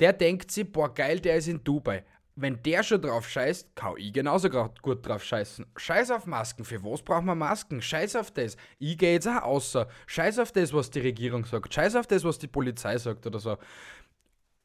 Der 0.00 0.12
denkt 0.12 0.50
sie, 0.50 0.64
boah 0.64 0.92
geil, 0.92 1.20
der 1.20 1.36
ist 1.36 1.46
in 1.46 1.62
Dubai. 1.62 2.04
Wenn 2.36 2.60
der 2.64 2.82
schon 2.82 3.00
drauf 3.00 3.28
scheißt, 3.28 3.76
kann 3.76 3.94
ich 3.96 4.12
genauso 4.12 4.48
gut 4.50 5.06
drauf 5.06 5.22
scheißen. 5.22 5.66
Scheiß 5.76 6.10
auf 6.10 6.26
Masken, 6.26 6.64
für 6.64 6.82
was 6.82 7.02
braucht 7.02 7.24
man 7.24 7.38
Masken? 7.38 7.80
Scheiß 7.80 8.16
auf 8.16 8.32
das. 8.32 8.56
Ich 8.80 8.98
gehe 8.98 9.12
jetzt 9.12 9.28
auch 9.28 9.42
außer. 9.42 9.88
Scheiß 10.06 10.40
auf 10.40 10.50
das, 10.50 10.72
was 10.72 10.90
die 10.90 11.00
Regierung 11.00 11.44
sagt. 11.44 11.72
Scheiß 11.72 11.94
auf 11.94 12.08
das, 12.08 12.24
was 12.24 12.38
die 12.38 12.48
Polizei 12.48 12.98
sagt 12.98 13.24
oder 13.26 13.38
so. 13.38 13.56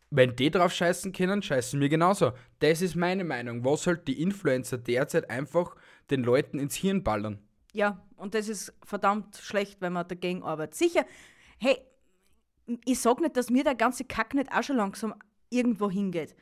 Wenn 0.09 0.35
die 0.35 0.49
drauf 0.49 0.73
scheißen 0.73 1.11
können, 1.11 1.43
scheißen 1.43 1.79
wir 1.79 1.89
genauso. 1.89 2.31
Das 2.57 2.81
ist 2.81 2.95
meine 2.95 3.23
Meinung. 3.23 3.63
Was 3.63 3.85
halt 3.85 4.07
die 4.07 4.19
Influencer 4.19 4.79
derzeit 4.79 5.29
einfach 5.29 5.75
den 6.09 6.23
Leuten 6.23 6.57
ins 6.57 6.73
Hirn 6.75 7.03
ballern. 7.03 7.37
Ja, 7.73 8.03
und 8.15 8.33
das 8.33 8.47
ist 8.47 8.73
verdammt 8.83 9.37
schlecht, 9.37 9.79
wenn 9.81 9.93
man 9.93 10.07
dagegen 10.07 10.41
arbeitet. 10.41 10.73
Sicher, 10.73 11.05
hey, 11.59 11.77
ich 12.85 12.99
sag 12.99 13.19
nicht, 13.21 13.37
dass 13.37 13.51
mir 13.51 13.63
der 13.63 13.75
ganze 13.75 14.05
Kack 14.05 14.33
nicht 14.33 14.51
auch 14.51 14.63
schon 14.63 14.77
langsam 14.77 15.13
irgendwo 15.51 15.91
hingeht. 15.91 16.35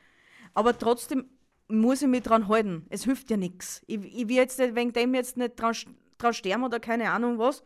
Aber 0.58 0.76
trotzdem 0.76 1.30
muss 1.68 2.02
ich 2.02 2.08
mich 2.08 2.24
dran 2.24 2.48
halten. 2.48 2.88
Es 2.90 3.04
hilft 3.04 3.30
ja 3.30 3.38
nichts. 3.38 3.84
Ich, 3.86 4.00
ich 4.04 4.28
will 4.28 4.38
jetzt 4.38 4.58
nicht 4.58 4.74
wegen 4.74 4.92
dem 4.92 5.14
jetzt 5.14 5.38
nicht 5.38 5.56
dran, 5.56 5.76
dran 6.18 6.34
sterben 6.34 6.64
oder 6.64 6.80
keine 6.80 7.12
Ahnung 7.12 7.38
was. 7.38 7.64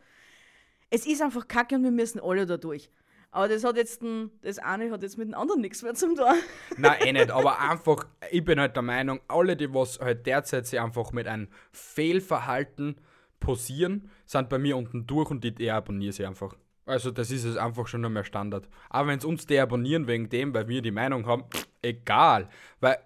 Es 0.90 1.06
ist 1.06 1.22
einfach 1.22 1.48
kacke 1.48 1.76
und 1.76 1.84
wir 1.84 1.90
müssen 1.90 2.20
alle 2.20 2.44
da 2.44 2.58
durch. 2.58 2.90
Aber 3.30 3.48
das 3.48 3.64
hat 3.64 3.78
jetzt 3.78 4.02
ein, 4.02 4.30
das 4.42 4.58
eine 4.58 4.90
hat 4.90 5.02
jetzt 5.02 5.16
mit 5.16 5.28
dem 5.28 5.34
anderen 5.34 5.62
nichts 5.62 5.82
mehr 5.82 5.94
zum 5.94 6.16
tun. 6.16 6.26
Nein, 6.76 7.00
eh 7.00 7.12
nicht, 7.14 7.30
aber 7.30 7.58
einfach, 7.60 8.06
ich 8.30 8.44
bin 8.44 8.60
halt 8.60 8.76
der 8.76 8.82
Meinung, 8.82 9.20
alle, 9.26 9.56
die 9.56 9.72
was 9.72 9.98
halt 9.98 10.26
derzeit 10.26 10.66
sich 10.66 10.78
einfach 10.78 11.12
mit 11.12 11.26
einem 11.26 11.48
Fehlverhalten 11.70 12.96
posieren, 13.40 14.10
sind 14.26 14.50
bei 14.50 14.58
mir 14.58 14.76
unten 14.76 15.06
durch 15.06 15.30
und 15.30 15.42
die 15.44 15.54
deabonniere 15.54 16.12
sie 16.12 16.26
einfach. 16.26 16.54
Also 16.84 17.10
das 17.10 17.30
ist 17.30 17.44
es 17.44 17.56
einfach 17.56 17.86
schon 17.86 18.00
mehr 18.12 18.24
Standard. 18.24 18.68
Aber 18.90 19.08
wenn 19.08 19.18
es 19.18 19.24
uns 19.24 19.46
deabonnieren 19.46 20.06
wegen 20.06 20.28
dem, 20.28 20.52
weil 20.52 20.68
wir 20.68 20.82
die 20.82 20.90
Meinung 20.90 21.26
haben, 21.26 21.44
egal. 21.82 22.48
Weil, 22.80 22.98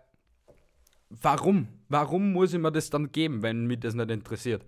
warum? 1.11 1.68
Warum 1.88 2.33
muss 2.33 2.54
ich 2.54 2.59
mir 2.59 2.73
das 2.73 2.90
dann 2.90 3.12
geben, 3.12 3.42
wenn 3.42 3.66
mich 3.66 3.80
das 3.80 3.95
nicht 3.95 4.11
interessiert? 4.11 4.64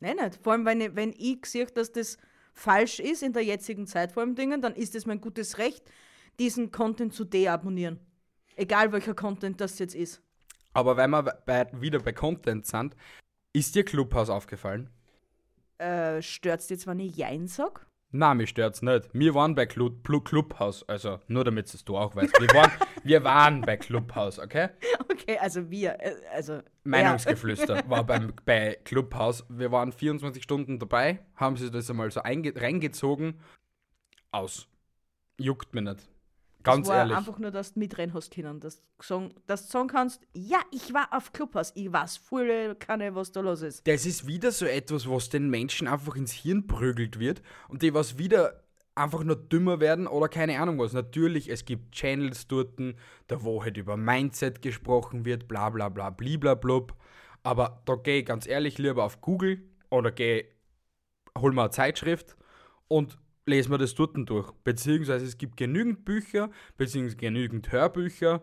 Nein, 0.00 0.16
nicht. 0.16 0.38
Vor 0.42 0.52
allem, 0.52 0.66
wenn 0.66 0.80
ich, 0.80 0.94
wenn 0.94 1.14
ich 1.16 1.46
sehe, 1.46 1.66
dass 1.66 1.92
das 1.92 2.18
falsch 2.52 3.00
ist 3.00 3.22
in 3.22 3.32
der 3.32 3.44
jetzigen 3.44 3.86
Zeit 3.86 4.12
vor 4.12 4.22
allem 4.22 4.34
Dingen, 4.34 4.60
dann 4.60 4.74
ist 4.74 4.94
es 4.94 5.06
mein 5.06 5.20
gutes 5.20 5.58
Recht, 5.58 5.84
diesen 6.38 6.70
Content 6.70 7.14
zu 7.14 7.24
deabonnieren. 7.24 7.98
Egal 8.54 8.92
welcher 8.92 9.14
Content 9.14 9.60
das 9.60 9.78
jetzt 9.78 9.94
ist. 9.94 10.22
Aber 10.72 10.96
wenn 10.96 11.10
wir 11.10 11.22
bei, 11.22 11.66
wieder 11.72 12.00
bei 12.00 12.12
Content 12.12 12.66
sind, 12.66 12.94
ist 13.52 13.74
dir 13.74 13.84
Clubhouse 13.84 14.28
aufgefallen? 14.28 14.90
Äh, 15.78 16.20
stört's 16.20 16.66
dir 16.66 16.78
zwar 16.78 16.94
nicht 16.94 17.16
Jein 17.16 17.48
sag? 17.48 17.86
Nein, 18.16 18.38
mich 18.38 18.48
stört's 18.48 18.80
nicht. 18.80 19.10
Wir 19.12 19.34
waren 19.34 19.54
bei 19.54 19.66
Club, 19.66 20.02
Clubhouse, 20.24 20.88
also 20.88 21.20
nur 21.28 21.44
damit 21.44 21.72
es 21.72 21.84
du 21.84 21.98
auch 21.98 22.16
weißt. 22.16 22.32
Wir 22.40 22.48
waren, 22.54 22.70
wir 23.04 23.24
waren 23.24 23.60
bei 23.60 23.76
Clubhouse, 23.76 24.38
okay? 24.38 24.68
Okay, 25.08 25.38
also 25.38 25.70
wir, 25.70 25.98
äh, 26.00 26.14
also. 26.34 26.60
Meinungsgeflüster 26.84 27.76
ja. 27.76 27.82
war 27.90 28.04
beim, 28.04 28.32
bei 28.44 28.78
Clubhouse. 28.84 29.44
Wir 29.48 29.72
waren 29.72 29.90
24 29.90 30.42
Stunden 30.42 30.78
dabei, 30.78 31.18
haben 31.34 31.56
sie 31.56 31.70
das 31.70 31.90
einmal 31.90 32.10
so 32.10 32.20
reingezogen. 32.20 33.40
Aus. 34.30 34.68
Juckt 35.38 35.74
mir 35.74 35.82
nicht. 35.82 36.08
Ganz 36.66 36.88
war 36.88 36.98
ehrlich. 36.98 37.16
einfach 37.16 37.38
nur, 37.38 37.50
dass 37.50 37.74
du 37.74 37.78
mitrennen 37.78 38.14
hast 38.14 38.34
können, 38.34 38.60
dass 38.60 38.82
du 39.66 39.70
sagen 39.70 39.88
kannst, 39.88 40.20
ja, 40.34 40.58
ich 40.70 40.92
war 40.92 41.08
auf 41.12 41.32
Clubhouse, 41.32 41.72
ich 41.74 41.92
weiß 41.92 42.16
voll 42.18 42.74
keine, 42.74 43.14
was 43.14 43.32
da 43.32 43.40
los 43.40 43.62
ist. 43.62 43.86
Das 43.86 44.04
ist 44.04 44.26
wieder 44.26 44.52
so 44.52 44.66
etwas, 44.66 45.08
was 45.08 45.28
den 45.28 45.48
Menschen 45.48 45.86
einfach 45.86 46.16
ins 46.16 46.32
Hirn 46.32 46.66
prügelt 46.66 47.18
wird 47.18 47.42
und 47.68 47.82
die 47.82 47.94
was 47.94 48.18
wieder 48.18 48.64
einfach 48.96 49.22
nur 49.22 49.36
dümmer 49.36 49.78
werden 49.78 50.06
oder 50.06 50.28
keine 50.28 50.58
Ahnung 50.58 50.78
was. 50.78 50.92
Natürlich, 50.92 51.48
es 51.48 51.64
gibt 51.64 51.92
Channels 51.92 52.48
dort, 52.48 52.80
da 53.28 53.42
wo 53.42 53.62
halt 53.62 53.76
über 53.76 53.96
Mindset 53.96 54.62
gesprochen 54.62 55.24
wird, 55.24 55.46
bla 55.48 55.70
bla 55.70 55.88
bla, 55.88 56.10
bliblablub. 56.10 56.94
Aber 57.42 57.82
da 57.84 57.94
gehe 57.94 58.20
ich 58.20 58.26
ganz 58.26 58.46
ehrlich 58.46 58.78
lieber 58.78 59.04
auf 59.04 59.20
Google 59.20 59.62
oder 59.90 60.10
gehe, 60.10 60.46
hol 61.38 61.52
mir 61.52 61.62
eine 61.62 61.70
Zeitschrift 61.70 62.36
und 62.88 63.18
lesen 63.46 63.70
wir 63.70 63.78
das 63.78 63.94
dort 63.94 64.16
durch. 64.28 64.50
Beziehungsweise 64.64 65.24
es 65.24 65.38
gibt 65.38 65.56
genügend 65.56 66.04
Bücher, 66.04 66.50
beziehungsweise 66.76 67.16
genügend 67.16 67.70
Hörbücher 67.72 68.42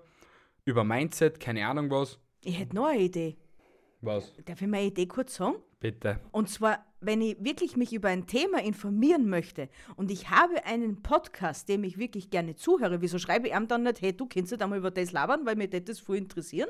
über 0.65 0.83
Mindset, 0.83 1.39
keine 1.39 1.67
Ahnung 1.67 1.91
was. 1.91 2.19
Ich 2.43 2.57
hätte 2.57 2.75
noch 2.75 2.85
eine 2.87 3.01
Idee. 3.01 3.37
Was? 4.01 4.33
Darf 4.45 4.61
ich 4.61 4.67
meine 4.67 4.87
Idee 4.87 5.05
kurz 5.05 5.35
sagen? 5.35 5.55
Bitte. 5.79 6.19
Und 6.31 6.49
zwar, 6.49 6.85
wenn 7.01 7.21
ich 7.21 7.37
wirklich 7.43 7.75
mich 7.77 7.93
über 7.93 8.09
ein 8.09 8.27
Thema 8.27 8.61
informieren 8.61 9.29
möchte 9.29 9.69
und 9.95 10.11
ich 10.11 10.29
habe 10.29 10.65
einen 10.65 11.01
Podcast, 11.01 11.67
dem 11.69 11.83
ich 11.83 11.97
wirklich 11.97 12.29
gerne 12.29 12.55
zuhöre, 12.55 13.01
wieso 13.01 13.17
schreibe 13.19 13.47
ich 13.47 13.53
ihm 13.53 13.67
dann 13.67 13.83
nicht, 13.83 14.01
hey, 14.01 14.15
du 14.15 14.25
kennst 14.25 14.51
dich 14.51 14.59
da 14.59 14.67
mal 14.67 14.77
über 14.77 14.91
das 14.91 15.11
labern, 15.11 15.45
weil 15.45 15.55
mir 15.55 15.67
das 15.67 15.99
voll 15.99 16.17
interessieren? 16.17 16.69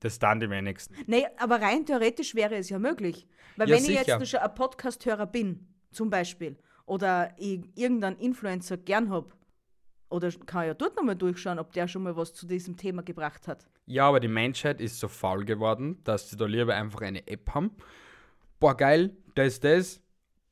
Das 0.00 0.18
dann 0.18 0.40
die 0.40 0.50
wenigsten. 0.50 0.94
Nee, 1.06 1.26
aber 1.38 1.60
rein 1.62 1.86
theoretisch 1.86 2.34
wäre 2.34 2.56
es 2.56 2.68
ja 2.68 2.78
möglich. 2.78 3.26
Weil 3.56 3.68
Ja, 3.68 3.76
wenn 3.76 3.82
ich 3.82 3.88
sicher. 3.88 4.00
jetzt 4.06 4.18
nur 4.18 4.26
schon 4.26 4.40
ein 4.40 4.54
Podcast-Hörer 4.54 5.26
bin, 5.26 5.68
zum 5.90 6.10
Beispiel, 6.10 6.56
oder 6.86 7.32
ich 7.38 7.60
irgendeinen 7.74 8.18
Influencer 8.18 8.76
gern 8.76 9.10
habe, 9.10 9.32
oder 10.12 10.30
kann 10.30 10.64
ich 10.64 10.68
ja 10.68 10.74
dort 10.74 10.96
nochmal 10.96 11.16
durchschauen, 11.16 11.58
ob 11.58 11.72
der 11.72 11.88
schon 11.88 12.02
mal 12.02 12.16
was 12.16 12.34
zu 12.34 12.46
diesem 12.46 12.76
Thema 12.76 13.02
gebracht 13.02 13.48
hat. 13.48 13.66
Ja, 13.86 14.08
aber 14.08 14.20
die 14.20 14.28
Menschheit 14.28 14.80
ist 14.80 15.00
so 15.00 15.08
faul 15.08 15.44
geworden, 15.44 16.00
dass 16.04 16.28
sie 16.28 16.36
da 16.36 16.44
lieber 16.44 16.74
einfach 16.74 17.00
eine 17.00 17.26
App 17.26 17.54
haben. 17.54 17.70
Boah, 18.60 18.76
geil, 18.76 19.16
das 19.34 19.54
ist 19.54 19.64
das. 19.64 20.00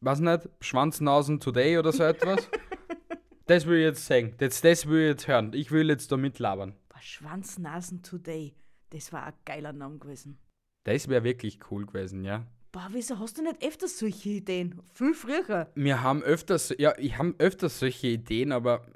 Was 0.01 0.19
nicht, 0.19 0.49
Schwanznasen 0.61 1.41
Today 1.41 1.79
oder 1.79 1.93
so 1.93 2.05
etwas. 2.05 2.49
das 3.47 3.67
will 3.67 3.79
ich 3.79 3.85
jetzt 3.85 4.07
sehen. 4.07 4.35
Das, 4.39 4.63
das 4.63 4.87
will 4.87 5.03
ich 5.03 5.09
jetzt 5.09 5.29
hören. 5.29 5.53
Ich 5.53 5.71
will 5.71 5.91
jetzt 5.91 6.11
da 6.11 6.17
mitlabern. 6.17 6.75
Boah, 6.89 7.03
Schwanznasen 7.03 8.03
Today, 8.03 8.55
das 8.89 9.13
war 9.13 9.27
ein 9.27 9.35
geiler 9.45 9.75
Name 9.75 9.99
gewesen. 9.99 10.39
Das 10.85 11.07
wäre 11.09 11.23
wirklich 11.23 11.59
cool 11.71 11.85
gewesen, 11.85 12.25
ja. 12.25 12.47
Boah, 12.73 12.87
wieso 12.93 13.19
hast 13.19 13.37
du 13.37 13.43
nicht 13.43 13.65
öfters 13.65 13.99
solche 13.99 14.29
Ideen? 14.29 14.81
Viel 14.95 15.13
früher. 15.13 15.69
Wir 15.75 16.03
haben 16.03 16.23
öfters, 16.23 16.73
ja, 16.79 16.95
ich 16.99 17.19
habe 17.19 17.35
öfters 17.39 17.81
solche 17.81 18.07
Ideen, 18.07 18.53
aber 18.53 18.87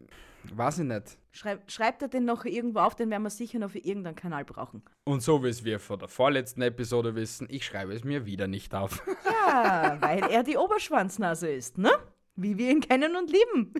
weiß 0.44 0.78
ich 0.78 0.84
nicht. 0.84 1.18
Schreib, 1.32 1.68
schreibt 1.68 2.00
er 2.02 2.06
den 2.06 2.24
noch 2.24 2.44
irgendwo 2.44 2.78
auf, 2.78 2.94
den 2.94 3.10
werden 3.10 3.24
wir 3.24 3.30
sicher 3.30 3.58
noch 3.58 3.70
für 3.70 3.80
irgendeinen 3.80 4.14
Kanal 4.14 4.44
brauchen. 4.44 4.84
Und 5.02 5.22
so 5.22 5.42
wie 5.42 5.48
es 5.48 5.64
wir 5.64 5.80
von 5.80 5.98
der 5.98 6.06
vorletzten 6.06 6.62
Episode 6.62 7.16
wissen, 7.16 7.48
ich 7.50 7.66
schreibe 7.66 7.92
es 7.92 8.04
mir 8.04 8.24
wieder 8.26 8.46
nicht 8.46 8.74
auf. 8.74 9.02
Ja, 9.46 9.98
weil 10.00 10.22
er 10.30 10.42
die 10.42 10.56
Oberschwanznase 10.56 11.48
ist, 11.48 11.76
ne? 11.76 11.90
Wie 12.34 12.56
wir 12.56 12.70
ihn 12.70 12.80
kennen 12.80 13.14
und 13.14 13.30
lieben. 13.30 13.74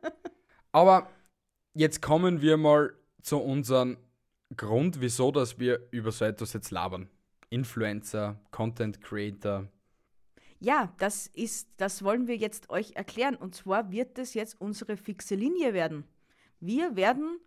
Aber 0.72 1.08
jetzt 1.74 2.02
kommen 2.02 2.42
wir 2.42 2.58
mal 2.58 2.92
zu 3.22 3.38
unserem 3.38 3.96
Grund, 4.54 5.00
wieso 5.00 5.30
dass 5.32 5.58
wir 5.58 5.88
über 5.90 6.12
so 6.12 6.26
etwas 6.26 6.52
jetzt 6.52 6.70
labern. 6.70 7.08
Influencer, 7.50 8.40
Content 8.50 9.00
Creator. 9.00 9.68
Ja, 10.60 10.92
das 10.98 11.28
ist, 11.28 11.68
das 11.76 12.02
wollen 12.02 12.26
wir 12.26 12.36
jetzt 12.36 12.68
euch 12.70 12.92
erklären. 12.96 13.36
Und 13.36 13.54
zwar 13.54 13.90
wird 13.90 14.18
es 14.18 14.34
jetzt 14.34 14.60
unsere 14.60 14.96
fixe 14.96 15.34
Linie 15.34 15.72
werden. 15.72 16.04
Wir 16.60 16.96
werden 16.96 17.38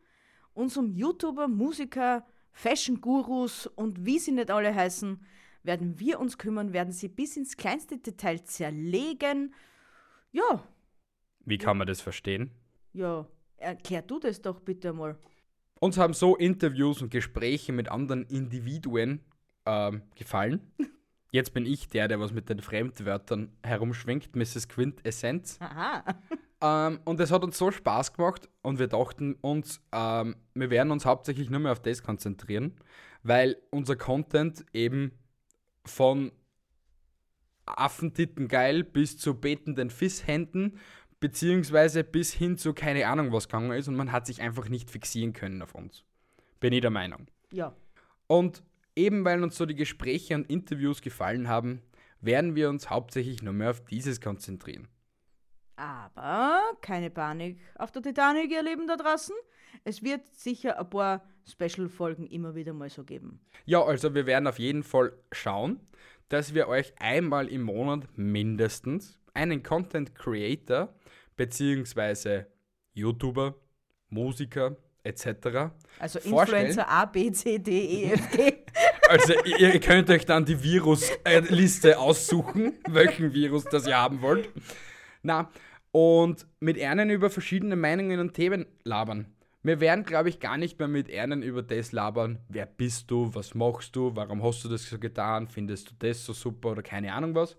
unserem 0.53 0.91
YouTuber, 0.91 1.48
Musiker, 1.48 2.25
Fashion-Gurus 2.53 3.67
und 3.67 4.05
wie 4.05 4.20
sie 4.20 4.31
nicht 4.31 4.51
alle 4.51 4.74
heißen, 4.74 5.24
werden 5.63 6.00
wir 6.00 6.20
uns 6.20 6.38
kümmern, 6.38 6.74
werden 6.74 6.91
sie 6.91 7.08
bis 7.08 7.38
ins 7.38 7.55
kleinste 7.55 7.98
Detail 7.98 8.43
zerlegen. 8.43 9.53
Ja, 10.31 10.63
Wie 11.46 11.58
kann 11.58 11.77
man 11.77 11.88
das 11.88 12.01
verstehen? 12.01 12.51
ja, 12.93 13.27
erklär 13.58 14.01
du 14.01 14.20
das 14.20 14.41
doch 14.41 14.60
bitte 14.60 14.91
mal. 14.93 15.17
Uns 15.79 15.98
haben 15.98 16.13
so 16.13 16.36
Interviews 16.36 17.01
und 17.01 17.10
Gespräche 17.12 17.72
mit 17.72 17.89
anderen 17.89 18.24
Individuen 18.24 19.22
ähm, 19.65 20.01
gefallen. 20.15 20.62
Jetzt 21.32 21.53
bin 21.53 21.65
ich 21.65 21.88
der, 21.88 22.08
der 22.08 22.20
was 22.20 22.34
mit 22.34 22.50
den 22.50 22.60
Fremdwörtern 22.60 23.53
herumschwingt, 23.63 24.36
Mrs. 24.36 24.68
Quintessenz. 24.68 25.58
Aha. 25.62 26.03
Ähm, 26.62 27.00
und 27.06 27.20
es 27.20 27.32
hat 27.32 27.44
uns 27.44 27.58
so 27.58 27.72
Spaß 27.72 28.13
gemacht 28.13 28.48
und 28.62 28.77
wir 28.77 28.88
dachten 28.88 29.36
uns, 29.41 29.82
ähm, 29.91 30.36
wir 30.53 30.70
werden 30.70 30.91
uns 30.91 31.06
hauptsächlich 31.06 31.50
nur 31.50 31.60
mehr 31.60 31.72
auf 31.72 31.82
das 31.82 32.03
konzentrieren, 32.03 32.75
weil 33.24 33.58
unser 33.72 33.95
Content 33.95 34.63
eben 34.71 35.12
von 35.86 36.32
Affentitten 37.65 38.47
geil 38.47 38.84
bis 38.84 39.17
zu 39.17 39.39
betenden 39.39 39.89
Fisshänden 39.89 40.78
beziehungsweise 41.19 42.04
bis 42.04 42.34
hin 42.34 42.58
zu 42.58 42.74
keine 42.74 43.08
Ahnung 43.08 43.32
was 43.32 43.47
gegangen 43.47 43.71
ist 43.71 43.88
und 43.88 43.95
man 43.95 44.12
hat 44.12 44.28
sich 44.28 44.41
einfach 44.41 44.69
nicht 44.69 44.91
fixieren 44.91 45.34
können 45.34 45.62
auf 45.62 45.74
uns. 45.74 46.04
Bin 46.60 46.74
ich 46.74 46.82
der 46.82 46.89
Meinung. 46.91 47.28
Ja. 47.52 47.76
Und 48.28 48.63
eben 48.95 49.25
weil 49.25 49.43
uns 49.43 49.58
so 49.58 49.65
die 49.65 49.75
Gespräche 49.75 50.36
und 50.36 50.49
Interviews 50.49 51.01
gefallen 51.01 51.47
haben, 51.47 51.82
werden 52.19 52.56
wir 52.56 52.69
uns 52.69 52.89
hauptsächlich 52.89 53.41
nur 53.41 53.54
mehr 53.54 53.71
auf 53.71 53.86
dieses 53.86 54.21
konzentrieren. 54.21 54.88
Aber 55.75 56.62
keine 56.82 57.10
Panik 57.10 57.60
auf 57.75 57.91
der 57.91 58.04
Titanic, 58.04 58.51
ihr 58.51 58.62
Lieben 58.62 58.88
da 58.88 58.97
draußen. 58.97 59.36
Es 59.84 60.04
wird 60.04 60.27
sicher 60.27 60.80
ein 60.80 60.89
paar 60.89 61.23
Special-Folgen 61.45 62.27
immer 62.27 62.54
wieder 62.54 62.73
mal 62.73 62.89
so 62.89 63.04
geben. 63.04 63.39
Ja, 63.65 63.84
also 63.84 64.13
wir 64.13 64.25
werden 64.25 64.45
auf 64.45 64.60
jeden 64.60 64.84
Fall 64.84 65.13
schauen, 65.32 65.80
dass 66.30 66.54
wir 66.54 66.67
euch 66.67 66.93
einmal 66.99 67.47
im 67.47 67.63
Monat 67.63 68.08
mindestens 68.15 69.19
einen 69.34 69.63
Content 69.63 70.13
Creator 70.13 70.93
beziehungsweise 71.36 72.47
YouTuber, 72.93 73.56
Musiker 74.10 74.77
etc. 75.03 75.71
Also 75.99 76.19
Vorstellen. 76.19 76.67
Influencer 76.67 76.89
A, 76.89 77.05
B, 77.05 77.31
C, 77.31 77.59
D, 77.59 77.71
E, 77.71 78.11
F, 78.13 78.31
G. 78.31 78.53
Also 79.09 79.33
ihr 79.43 79.77
könnt 79.81 80.09
euch 80.09 80.25
dann 80.25 80.45
die 80.45 80.63
Virusliste 80.63 81.99
aussuchen, 81.99 82.79
welchen 82.87 83.33
Virus 83.33 83.65
das 83.65 83.85
ihr 83.85 83.97
haben 83.97 84.21
wollt. 84.21 84.47
Na, 85.21 85.49
und 85.91 86.45
mit 86.61 86.77
Ernen 86.77 87.09
über 87.09 87.29
verschiedene 87.29 87.75
Meinungen 87.75 88.21
und 88.21 88.33
Themen 88.33 88.65
labern. 88.85 89.25
Wir 89.63 89.81
werden, 89.81 90.05
glaube 90.05 90.29
ich, 90.29 90.39
gar 90.39 90.57
nicht 90.57 90.79
mehr 90.79 90.87
mit 90.87 91.09
Ernen 91.09 91.43
über 91.43 91.61
das 91.61 91.91
labern. 91.91 92.39
Wer 92.47 92.65
bist 92.65 93.11
du? 93.11 93.35
Was 93.35 93.53
machst 93.53 93.95
du? 93.95 94.15
Warum 94.15 94.41
hast 94.41 94.63
du 94.63 94.69
das 94.69 94.89
so 94.89 94.97
getan? 94.97 95.47
Findest 95.47 95.91
du 95.91 95.93
das 95.99 96.25
so 96.25 96.31
super 96.33 96.71
oder 96.71 96.81
keine 96.81 97.13
Ahnung 97.13 97.35
was? 97.35 97.57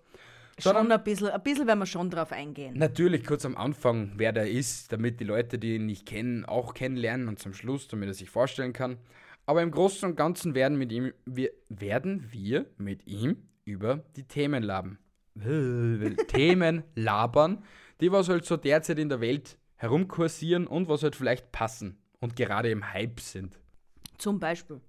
Schon 0.59 0.91
ein 0.91 1.03
bisschen, 1.03 1.29
ein 1.29 1.41
bisschen 1.41 1.67
werden 1.67 1.79
wir 1.79 1.85
schon 1.85 2.09
drauf 2.09 2.31
eingehen. 2.31 2.77
Natürlich 2.77 3.25
kurz 3.25 3.45
am 3.45 3.57
Anfang, 3.57 4.13
wer 4.17 4.31
der 4.31 4.49
ist, 4.49 4.91
damit 4.91 5.19
die 5.19 5.23
Leute, 5.23 5.57
die 5.57 5.75
ihn 5.75 5.87
nicht 5.87 6.05
kennen, 6.05 6.45
auch 6.45 6.73
kennenlernen 6.73 7.27
und 7.27 7.39
zum 7.39 7.53
Schluss, 7.53 7.87
damit 7.87 8.07
er 8.07 8.13
sich 8.13 8.29
vorstellen 8.29 8.73
kann. 8.73 8.97
Aber 9.45 9.61
im 9.61 9.71
Großen 9.71 10.07
und 10.07 10.15
Ganzen 10.15 10.55
werden, 10.55 10.77
mit 10.77 10.91
ihm, 10.91 11.11
wir, 11.25 11.51
werden 11.69 12.31
wir 12.31 12.65
mit 12.77 13.07
ihm 13.07 13.49
über 13.65 14.03
die 14.15 14.23
Themen 14.23 14.63
labern. 14.63 14.99
Themen 16.27 16.83
labern, 16.95 17.63
die 17.99 18.11
was 18.11 18.29
halt 18.29 18.45
so 18.45 18.55
derzeit 18.55 18.99
in 18.99 19.09
der 19.09 19.21
Welt 19.21 19.57
herumkursieren 19.75 20.67
und 20.67 20.87
was 20.87 21.03
halt 21.03 21.15
vielleicht 21.15 21.51
passen 21.51 21.97
und 22.19 22.35
gerade 22.35 22.69
im 22.69 22.93
Hype 22.93 23.19
sind. 23.19 23.59
Zum 24.17 24.39
Beispiel. 24.39 24.79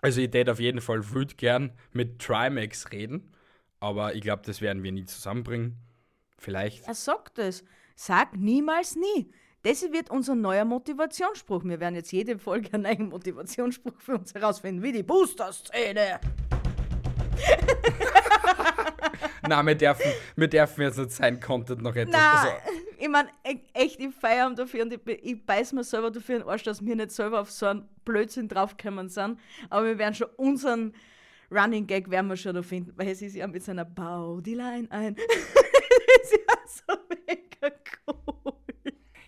Also 0.00 0.20
ich 0.20 0.30
tät 0.30 0.48
auf 0.48 0.60
jeden 0.60 0.80
Fall 0.80 1.12
wild 1.12 1.36
gern 1.38 1.72
mit 1.92 2.20
Trimax 2.20 2.92
reden, 2.92 3.32
aber 3.84 4.14
ich 4.14 4.22
glaube, 4.22 4.42
das 4.46 4.62
werden 4.62 4.82
wir 4.82 4.92
nie 4.92 5.04
zusammenbringen. 5.04 5.76
Vielleicht. 6.38 6.86
Er 6.86 6.94
sagt 6.94 7.38
es. 7.38 7.64
Sag 7.94 8.34
niemals 8.36 8.96
nie. 8.96 9.30
Das 9.62 9.82
wird 9.82 10.08
unser 10.10 10.34
neuer 10.34 10.64
Motivationsspruch. 10.64 11.64
Wir 11.64 11.78
werden 11.80 11.94
jetzt 11.94 12.10
jede 12.10 12.38
Folge 12.38 12.72
einen 12.72 12.84
neuen 12.84 13.10
Motivationsspruch 13.10 13.98
für 13.98 14.14
uns 14.18 14.32
herausfinden, 14.34 14.82
wie 14.82 14.92
die 14.92 15.02
Booster-Szene. 15.02 16.20
Nein, 19.48 19.66
wir 19.66 19.74
dürfen, 19.74 20.12
wir 20.36 20.48
dürfen 20.48 20.82
jetzt 20.82 20.98
nicht 20.98 21.10
sein 21.10 21.40
Content 21.40 21.82
noch 21.82 21.94
etwas. 21.94 22.14
Na, 22.14 22.40
also, 22.40 22.52
ich 22.98 23.08
meine, 23.08 23.28
echt, 23.74 24.00
ich 24.00 24.14
feiere 24.14 24.48
ihn 24.48 24.56
dafür 24.56 24.84
und 24.84 24.94
ich, 24.94 25.00
ich 25.22 25.44
beiß 25.44 25.74
mir 25.74 25.84
selber 25.84 26.10
dafür 26.10 26.36
in 26.36 26.40
den 26.42 26.48
Arsch, 26.48 26.62
dass 26.62 26.82
wir 26.84 26.96
nicht 26.96 27.10
selber 27.10 27.40
auf 27.40 27.50
so 27.50 27.66
einen 27.66 27.86
Blödsinn 28.06 28.48
draufgekommen 28.48 29.10
sind. 29.10 29.38
Aber 29.68 29.84
wir 29.86 29.98
werden 29.98 30.14
schon 30.14 30.28
unseren 30.36 30.94
Running 31.54 31.86
Gag 31.86 32.10
werden 32.10 32.28
wir 32.28 32.36
schon 32.36 32.54
da 32.54 32.62
finden, 32.62 32.92
weil 32.96 33.08
es 33.08 33.22
ist 33.22 33.36
ja 33.36 33.46
mit 33.46 33.62
seiner 33.62 33.84
Bau 33.84 34.40
die 34.40 34.54
Line 34.54 34.90
ein. 34.90 35.14
das 35.16 36.32
ist 36.32 36.32
ja 36.32 36.56
so 36.66 36.98
mega 37.26 37.74
cool. 38.08 38.54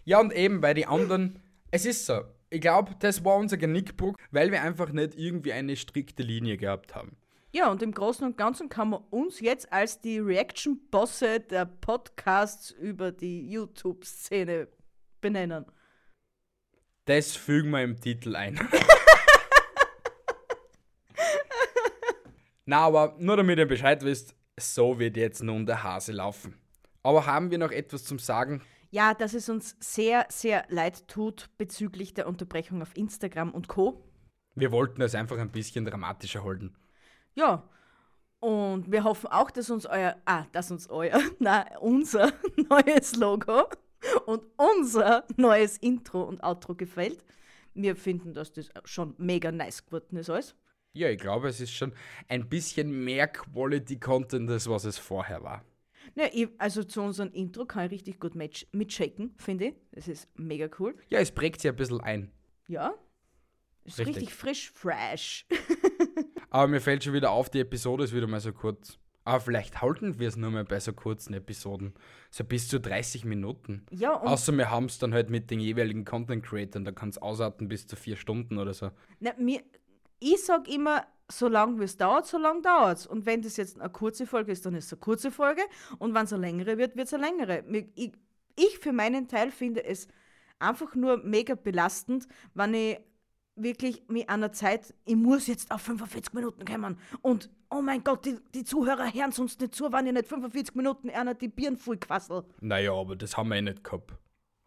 Ja, 0.05 0.21
und 0.21 0.33
eben, 0.33 0.63
weil 0.63 0.75
die 0.75 0.87
anderen, 0.87 1.41
es 1.71 1.87
ist 1.87 2.07
so. 2.07 2.23
Ich 2.51 2.61
glaube, 2.61 2.95
das 2.99 3.25
war 3.25 3.37
unser 3.37 3.57
Genickbruch, 3.57 4.15
weil 4.31 4.51
wir 4.51 4.63
einfach 4.63 4.91
nicht 4.93 5.17
irgendwie 5.17 5.53
eine 5.53 5.77
strikte 5.77 6.23
Linie 6.23 6.57
gehabt 6.57 6.95
haben. 6.95 7.17
Ja, 7.53 7.71
und 7.71 7.83
im 7.83 7.93
Großen 7.93 8.27
und 8.27 8.37
Ganzen 8.37 8.69
kann 8.69 8.91
man 8.91 9.03
uns 9.11 9.41
jetzt 9.41 9.73
als 9.73 10.01
die 10.01 10.19
Reaction-Bosse 10.19 11.41
der 11.41 11.65
Podcasts 11.65 12.71
über 12.71 13.13
die 13.13 13.51
YouTube-Szene 13.51 14.69
benennen. 15.21 15.65
Das 17.07 17.37
fügen 17.37 17.71
wir 17.71 17.83
im 17.83 18.01
Titel 18.01 18.37
ein. 18.37 18.61
Na, 22.67 22.81
aber 22.81 23.15
nur 23.19 23.37
damit 23.37 23.59
ihr 23.59 23.67
Bescheid 23.67 24.03
wisst, 24.03 24.35
so 24.59 24.99
wird 24.99 25.17
jetzt 25.17 25.43
nun 25.43 25.67
der 25.67 25.83
Hase 25.85 26.13
laufen. 26.13 26.57
Aber 27.03 27.25
haben 27.25 27.51
wir 27.53 27.59
noch 27.59 27.71
etwas 27.71 28.05
zum 28.05 28.19
Sagen? 28.19 28.61
Ja, 28.91 29.15
dass 29.15 29.35
es 29.35 29.49
uns 29.49 29.77
sehr, 29.79 30.27
sehr 30.29 30.65
leid 30.69 31.07
tut 31.07 31.49
bezüglich 31.59 32.15
der 32.15 32.27
Unterbrechung 32.27 32.83
auf 32.83 32.97
Instagram 32.97 33.53
und 33.53 33.69
Co. 33.69 34.05
Wir 34.57 34.73
wollten 34.73 35.01
es 35.03 35.15
einfach 35.15 35.39
ein 35.39 35.51
bisschen 35.53 35.85
dramatischer 35.85 36.43
halten. 36.45 36.75
Ja, 37.35 37.69
Und 38.41 38.91
wir 38.91 39.05
hoffen 39.05 39.29
auch, 39.29 39.51
dass 39.51 39.71
uns 39.71 39.87
euer, 39.87 40.17
ah, 40.25 40.45
dass 40.53 40.71
uns 40.71 40.89
euer, 40.91 41.21
na, 41.39 41.67
unser 41.79 42.33
neues 42.69 43.15
Logo 43.17 43.69
und 44.27 44.43
unser 44.57 45.25
neues 45.37 45.79
Intro 45.79 46.23
und 46.23 46.43
Outro 46.43 46.75
gefällt. 46.75 47.25
Wir 47.75 47.97
finden, 47.97 48.35
dass 48.35 48.53
das 48.53 48.71
schon 48.85 49.15
mega 49.19 49.53
nice 49.53 49.85
geworden 49.85 50.17
ist 50.17 50.31
alles. 50.31 50.55
Ja, 50.97 51.11
ich 51.11 51.19
glaube, 51.19 51.49
es 51.49 51.61
ist 51.61 51.73
schon 51.73 51.93
ein 52.29 52.49
bisschen 52.49 53.05
mehr 53.05 53.29
Quality 53.29 53.99
Content, 54.01 54.51
als 54.51 54.69
was 54.69 54.85
es 54.85 54.97
vorher 54.97 55.43
war. 55.43 55.63
Ja, 56.15 56.25
ich, 56.33 56.49
also 56.59 56.85
zu 56.85 57.03
unserem 57.03 57.31
Intro 57.33 57.67
kann 57.67 57.87
ich 57.87 57.93
richtig 57.93 58.19
gut 58.19 58.35
match, 58.35 58.67
mitshaken, 58.73 59.35
finde 59.37 59.67
ich. 59.67 59.75
Das 59.93 60.09
ist 60.09 60.29
mega 60.39 60.69
cool. 60.79 60.97
Ja, 61.11 61.19
es 61.19 61.33
prägt 61.33 61.61
sich 61.61 61.71
ein 61.71 61.77
bisschen 61.77 62.01
ein. 62.01 62.33
Ja. 62.69 62.95
Ist 63.85 63.99
Richtig. 63.99 64.17
richtig 64.17 64.35
frisch, 64.35 64.71
fresh. 64.71 65.47
Aber 66.51 66.67
mir 66.67 66.81
fällt 66.81 67.05
schon 67.05 67.13
wieder 67.13 67.31
auf, 67.31 67.51
die 67.51 67.61
Episode 67.61 68.05
ist 68.05 68.15
wieder 68.15 68.27
mal 68.27 68.41
so 68.41 68.53
kurz. 68.53 68.99
Aber 69.25 69.41
vielleicht 69.41 69.83
halten 69.83 70.19
wir 70.19 70.29
es 70.29 70.37
nur 70.37 70.51
mal 70.51 70.65
bei 70.65 70.81
so 70.81 70.93
kurzen 70.93 71.35
Episoden. 71.35 71.95
So 72.31 72.45
bis 72.45 72.69
zu 72.69 72.81
30 72.81 73.25
Minuten. 73.25 73.85
Ja, 73.91 74.15
und 74.15 74.29
Außer 74.29 74.57
wir 74.57 74.71
haben 74.71 74.87
es 74.87 74.99
dann 74.99 75.13
halt 75.13 75.31
mit 75.31 75.51
den 75.51 75.61
jeweiligen 75.61 76.05
Content 76.05 76.45
Creatern, 76.45 76.85
da 76.85 76.93
kann 76.93 77.11
es 77.11 77.19
ausarten 77.19 77.69
bis 77.69 77.87
zu 77.87 77.97
vier 77.97 78.17
Stunden 78.17 78.59
oder 78.59 78.73
so. 78.73 78.91
na, 79.21 79.33
mir, 79.39 79.63
ich 80.21 80.45
sag 80.45 80.69
immer, 80.69 81.05
so 81.31 81.49
lange 81.49 81.81
wie 81.81 81.85
es 81.85 81.97
dauert, 81.97 82.27
so 82.27 82.39
lange 82.39 82.63
dauert 82.63 82.99
es. 82.99 83.07
Und 83.07 83.27
wenn 83.27 83.43
das 83.43 83.57
jetzt 83.57 83.81
eine 83.81 83.91
kurze 83.91 84.27
Folge 84.27 84.53
ist, 84.53 84.65
dann 84.65 84.75
ist 84.75 84.87
es 84.87 84.93
eine 84.93 85.01
kurze 85.01 85.31
Folge. 85.31 85.63
Und 85.99 86.15
wenn 86.15 86.25
es 86.25 86.33
eine 86.33 86.47
längere 86.47 86.79
wird, 86.79 86.97
wird 86.97 87.09
es 87.09 87.15
eine 87.15 87.27
längere. 87.27 87.65
Ich, 87.95 88.13
ich 88.57 88.79
für 88.79 88.93
meinen 88.93 89.29
Teil 89.29 89.51
finde 89.51 89.85
es 89.85 90.09
einfach 90.59 90.95
nur 90.95 91.19
mega 91.19 91.55
belastend, 91.55 92.27
wenn 92.55 92.75
ich 92.75 92.99
wirklich 93.57 94.03
mit 94.09 94.29
einer 94.29 94.53
Zeit, 94.53 94.95
ich 95.05 95.17
muss 95.17 95.47
jetzt 95.47 95.71
auf 95.71 95.81
45 95.83 96.35
Minuten 96.35 96.65
kommen. 96.65 96.99
Und 97.23 97.51
oh 97.71 97.81
mein 97.81 98.05
Gott, 98.05 98.25
die, 98.27 98.37
die 98.55 98.65
Zuhörer 98.65 99.13
hören 99.13 99.33
sonst 99.33 99.61
nicht 99.61 99.75
zu, 99.75 99.91
wenn 99.93 100.07
ich 100.07 100.13
nicht 100.13 100.29
45 100.29 100.75
Minuten 100.75 101.11
einer 101.11 101.35
die 101.35 101.49
Birnen 101.49 101.77
voll 101.77 101.97
quassel. 101.97 102.45
Naja, 102.61 102.93
aber 102.93 103.17
das 103.17 103.37
haben 103.37 103.49
wir 103.49 103.57
eh 103.57 103.63
nicht 103.63 103.83
gehabt. 103.83 104.13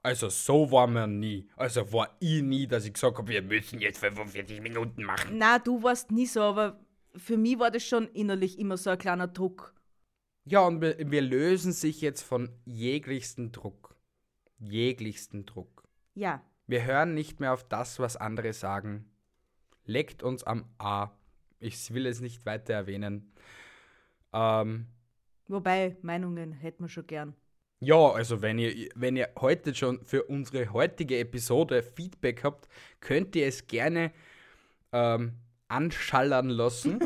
Also 0.02 0.30
so 0.30 0.72
waren 0.72 0.94
wir 0.94 1.08
nie. 1.08 1.48
Also 1.58 1.92
war 1.92 2.16
ich 2.20 2.42
nie, 2.42 2.68
dass 2.68 2.86
ich 2.86 2.94
gesagt 2.94 3.18
habe, 3.18 3.28
wir 3.28 3.42
müssen 3.42 3.80
jetzt 3.80 4.00
45 4.00 4.62
Minuten 4.62 5.04
machen. 5.04 5.38
Na, 5.38 5.60
du 5.60 5.84
warst 5.84 6.12
nie 6.12 6.26
so, 6.26 6.42
aber 6.42 6.80
für 7.16 7.38
mich 7.38 7.60
war 7.60 7.70
das 7.70 7.84
schon 7.84 8.08
innerlich 8.10 8.60
immer 8.60 8.78
so 8.78 8.92
ein 8.92 8.98
kleiner 8.98 9.28
Druck. 9.28 9.74
Ja, 10.46 10.62
und 10.62 10.82
wir, 10.82 10.96
wir 11.12 11.22
lösen 11.22 11.74
sich 11.74 12.02
jetzt 12.02 12.22
von 12.22 12.50
jeglichsten 12.66 13.52
Druck. 13.52 13.96
Jeglichsten 14.58 15.46
Druck. 15.46 15.84
Ja, 16.16 16.42
Wir 16.68 16.86
hören 16.86 17.14
nicht 17.14 17.40
mehr 17.40 17.54
auf 17.54 17.64
das, 17.68 18.00
was 18.00 18.16
andere 18.16 18.54
sagen. 18.54 19.10
Leckt 19.86 20.22
uns 20.24 20.44
am 20.44 20.66
A. 20.78 21.10
Ich 21.60 21.94
will 21.94 22.06
es 22.06 22.22
nicht 22.22 22.46
weiter 22.46 22.74
erwähnen. 22.74 23.34
Ähm, 24.34 24.88
wobei 25.48 25.98
Meinungen 26.04 26.52
hätten 26.54 26.84
wir 26.84 26.90
schon 26.90 27.08
gern. 27.08 27.36
Ja, 27.80 28.12
also 28.12 28.42
wenn 28.42 28.60
ihr, 28.60 28.90
wenn 28.96 29.16
ihr 29.16 29.30
heute 29.40 29.74
schon 29.74 30.04
für 30.06 30.24
unsere 30.24 30.74
heutige 30.74 31.18
Episode 31.20 31.82
Feedback 31.82 32.44
habt, 32.44 32.68
könnt 33.00 33.36
ihr 33.36 33.48
es 33.48 33.68
gerne 33.68 34.12
ähm, 34.92 35.34
anschallern 35.70 36.50
lassen. 36.50 37.00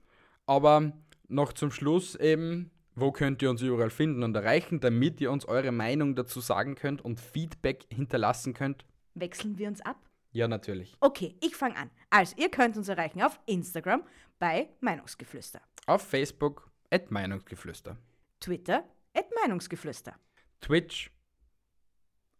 Aber 0.46 0.92
noch 1.28 1.52
zum 1.52 1.70
Schluss 1.70 2.14
eben, 2.16 2.70
wo 2.94 3.12
könnt 3.12 3.42
ihr 3.42 3.50
uns 3.50 3.62
überall 3.62 3.90
finden 3.90 4.22
und 4.22 4.34
erreichen, 4.34 4.80
damit 4.80 5.20
ihr 5.20 5.30
uns 5.30 5.44
eure 5.44 5.72
Meinung 5.72 6.16
dazu 6.16 6.40
sagen 6.40 6.74
könnt 6.74 7.04
und 7.04 7.20
Feedback 7.20 7.84
hinterlassen 7.92 8.54
könnt? 8.54 8.84
Wechseln 9.14 9.58
wir 9.58 9.68
uns 9.68 9.80
ab? 9.80 9.96
Ja, 10.32 10.48
natürlich. 10.48 10.96
Okay, 11.00 11.34
ich 11.40 11.56
fange 11.56 11.76
an. 11.76 11.90
Also, 12.10 12.36
ihr 12.36 12.50
könnt 12.50 12.76
uns 12.76 12.88
erreichen 12.88 13.22
auf 13.22 13.40
Instagram 13.46 14.02
bei 14.38 14.68
Meinungsgeflüster, 14.80 15.60
Auf 15.86 16.02
Facebook, 16.02 16.70
at 16.90 17.10
Meinungsgeflüster. 17.10 17.96
Twitter 18.40 18.84
at 19.16 19.26
Meinungsgeflüster 19.42 20.14
Twitch, 20.60 21.10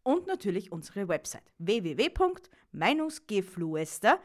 und 0.02 0.26
natürlich 0.28 0.70
unsere 0.70 1.08
Website 1.08 1.42
www.meinungsgeflüster 1.58 4.20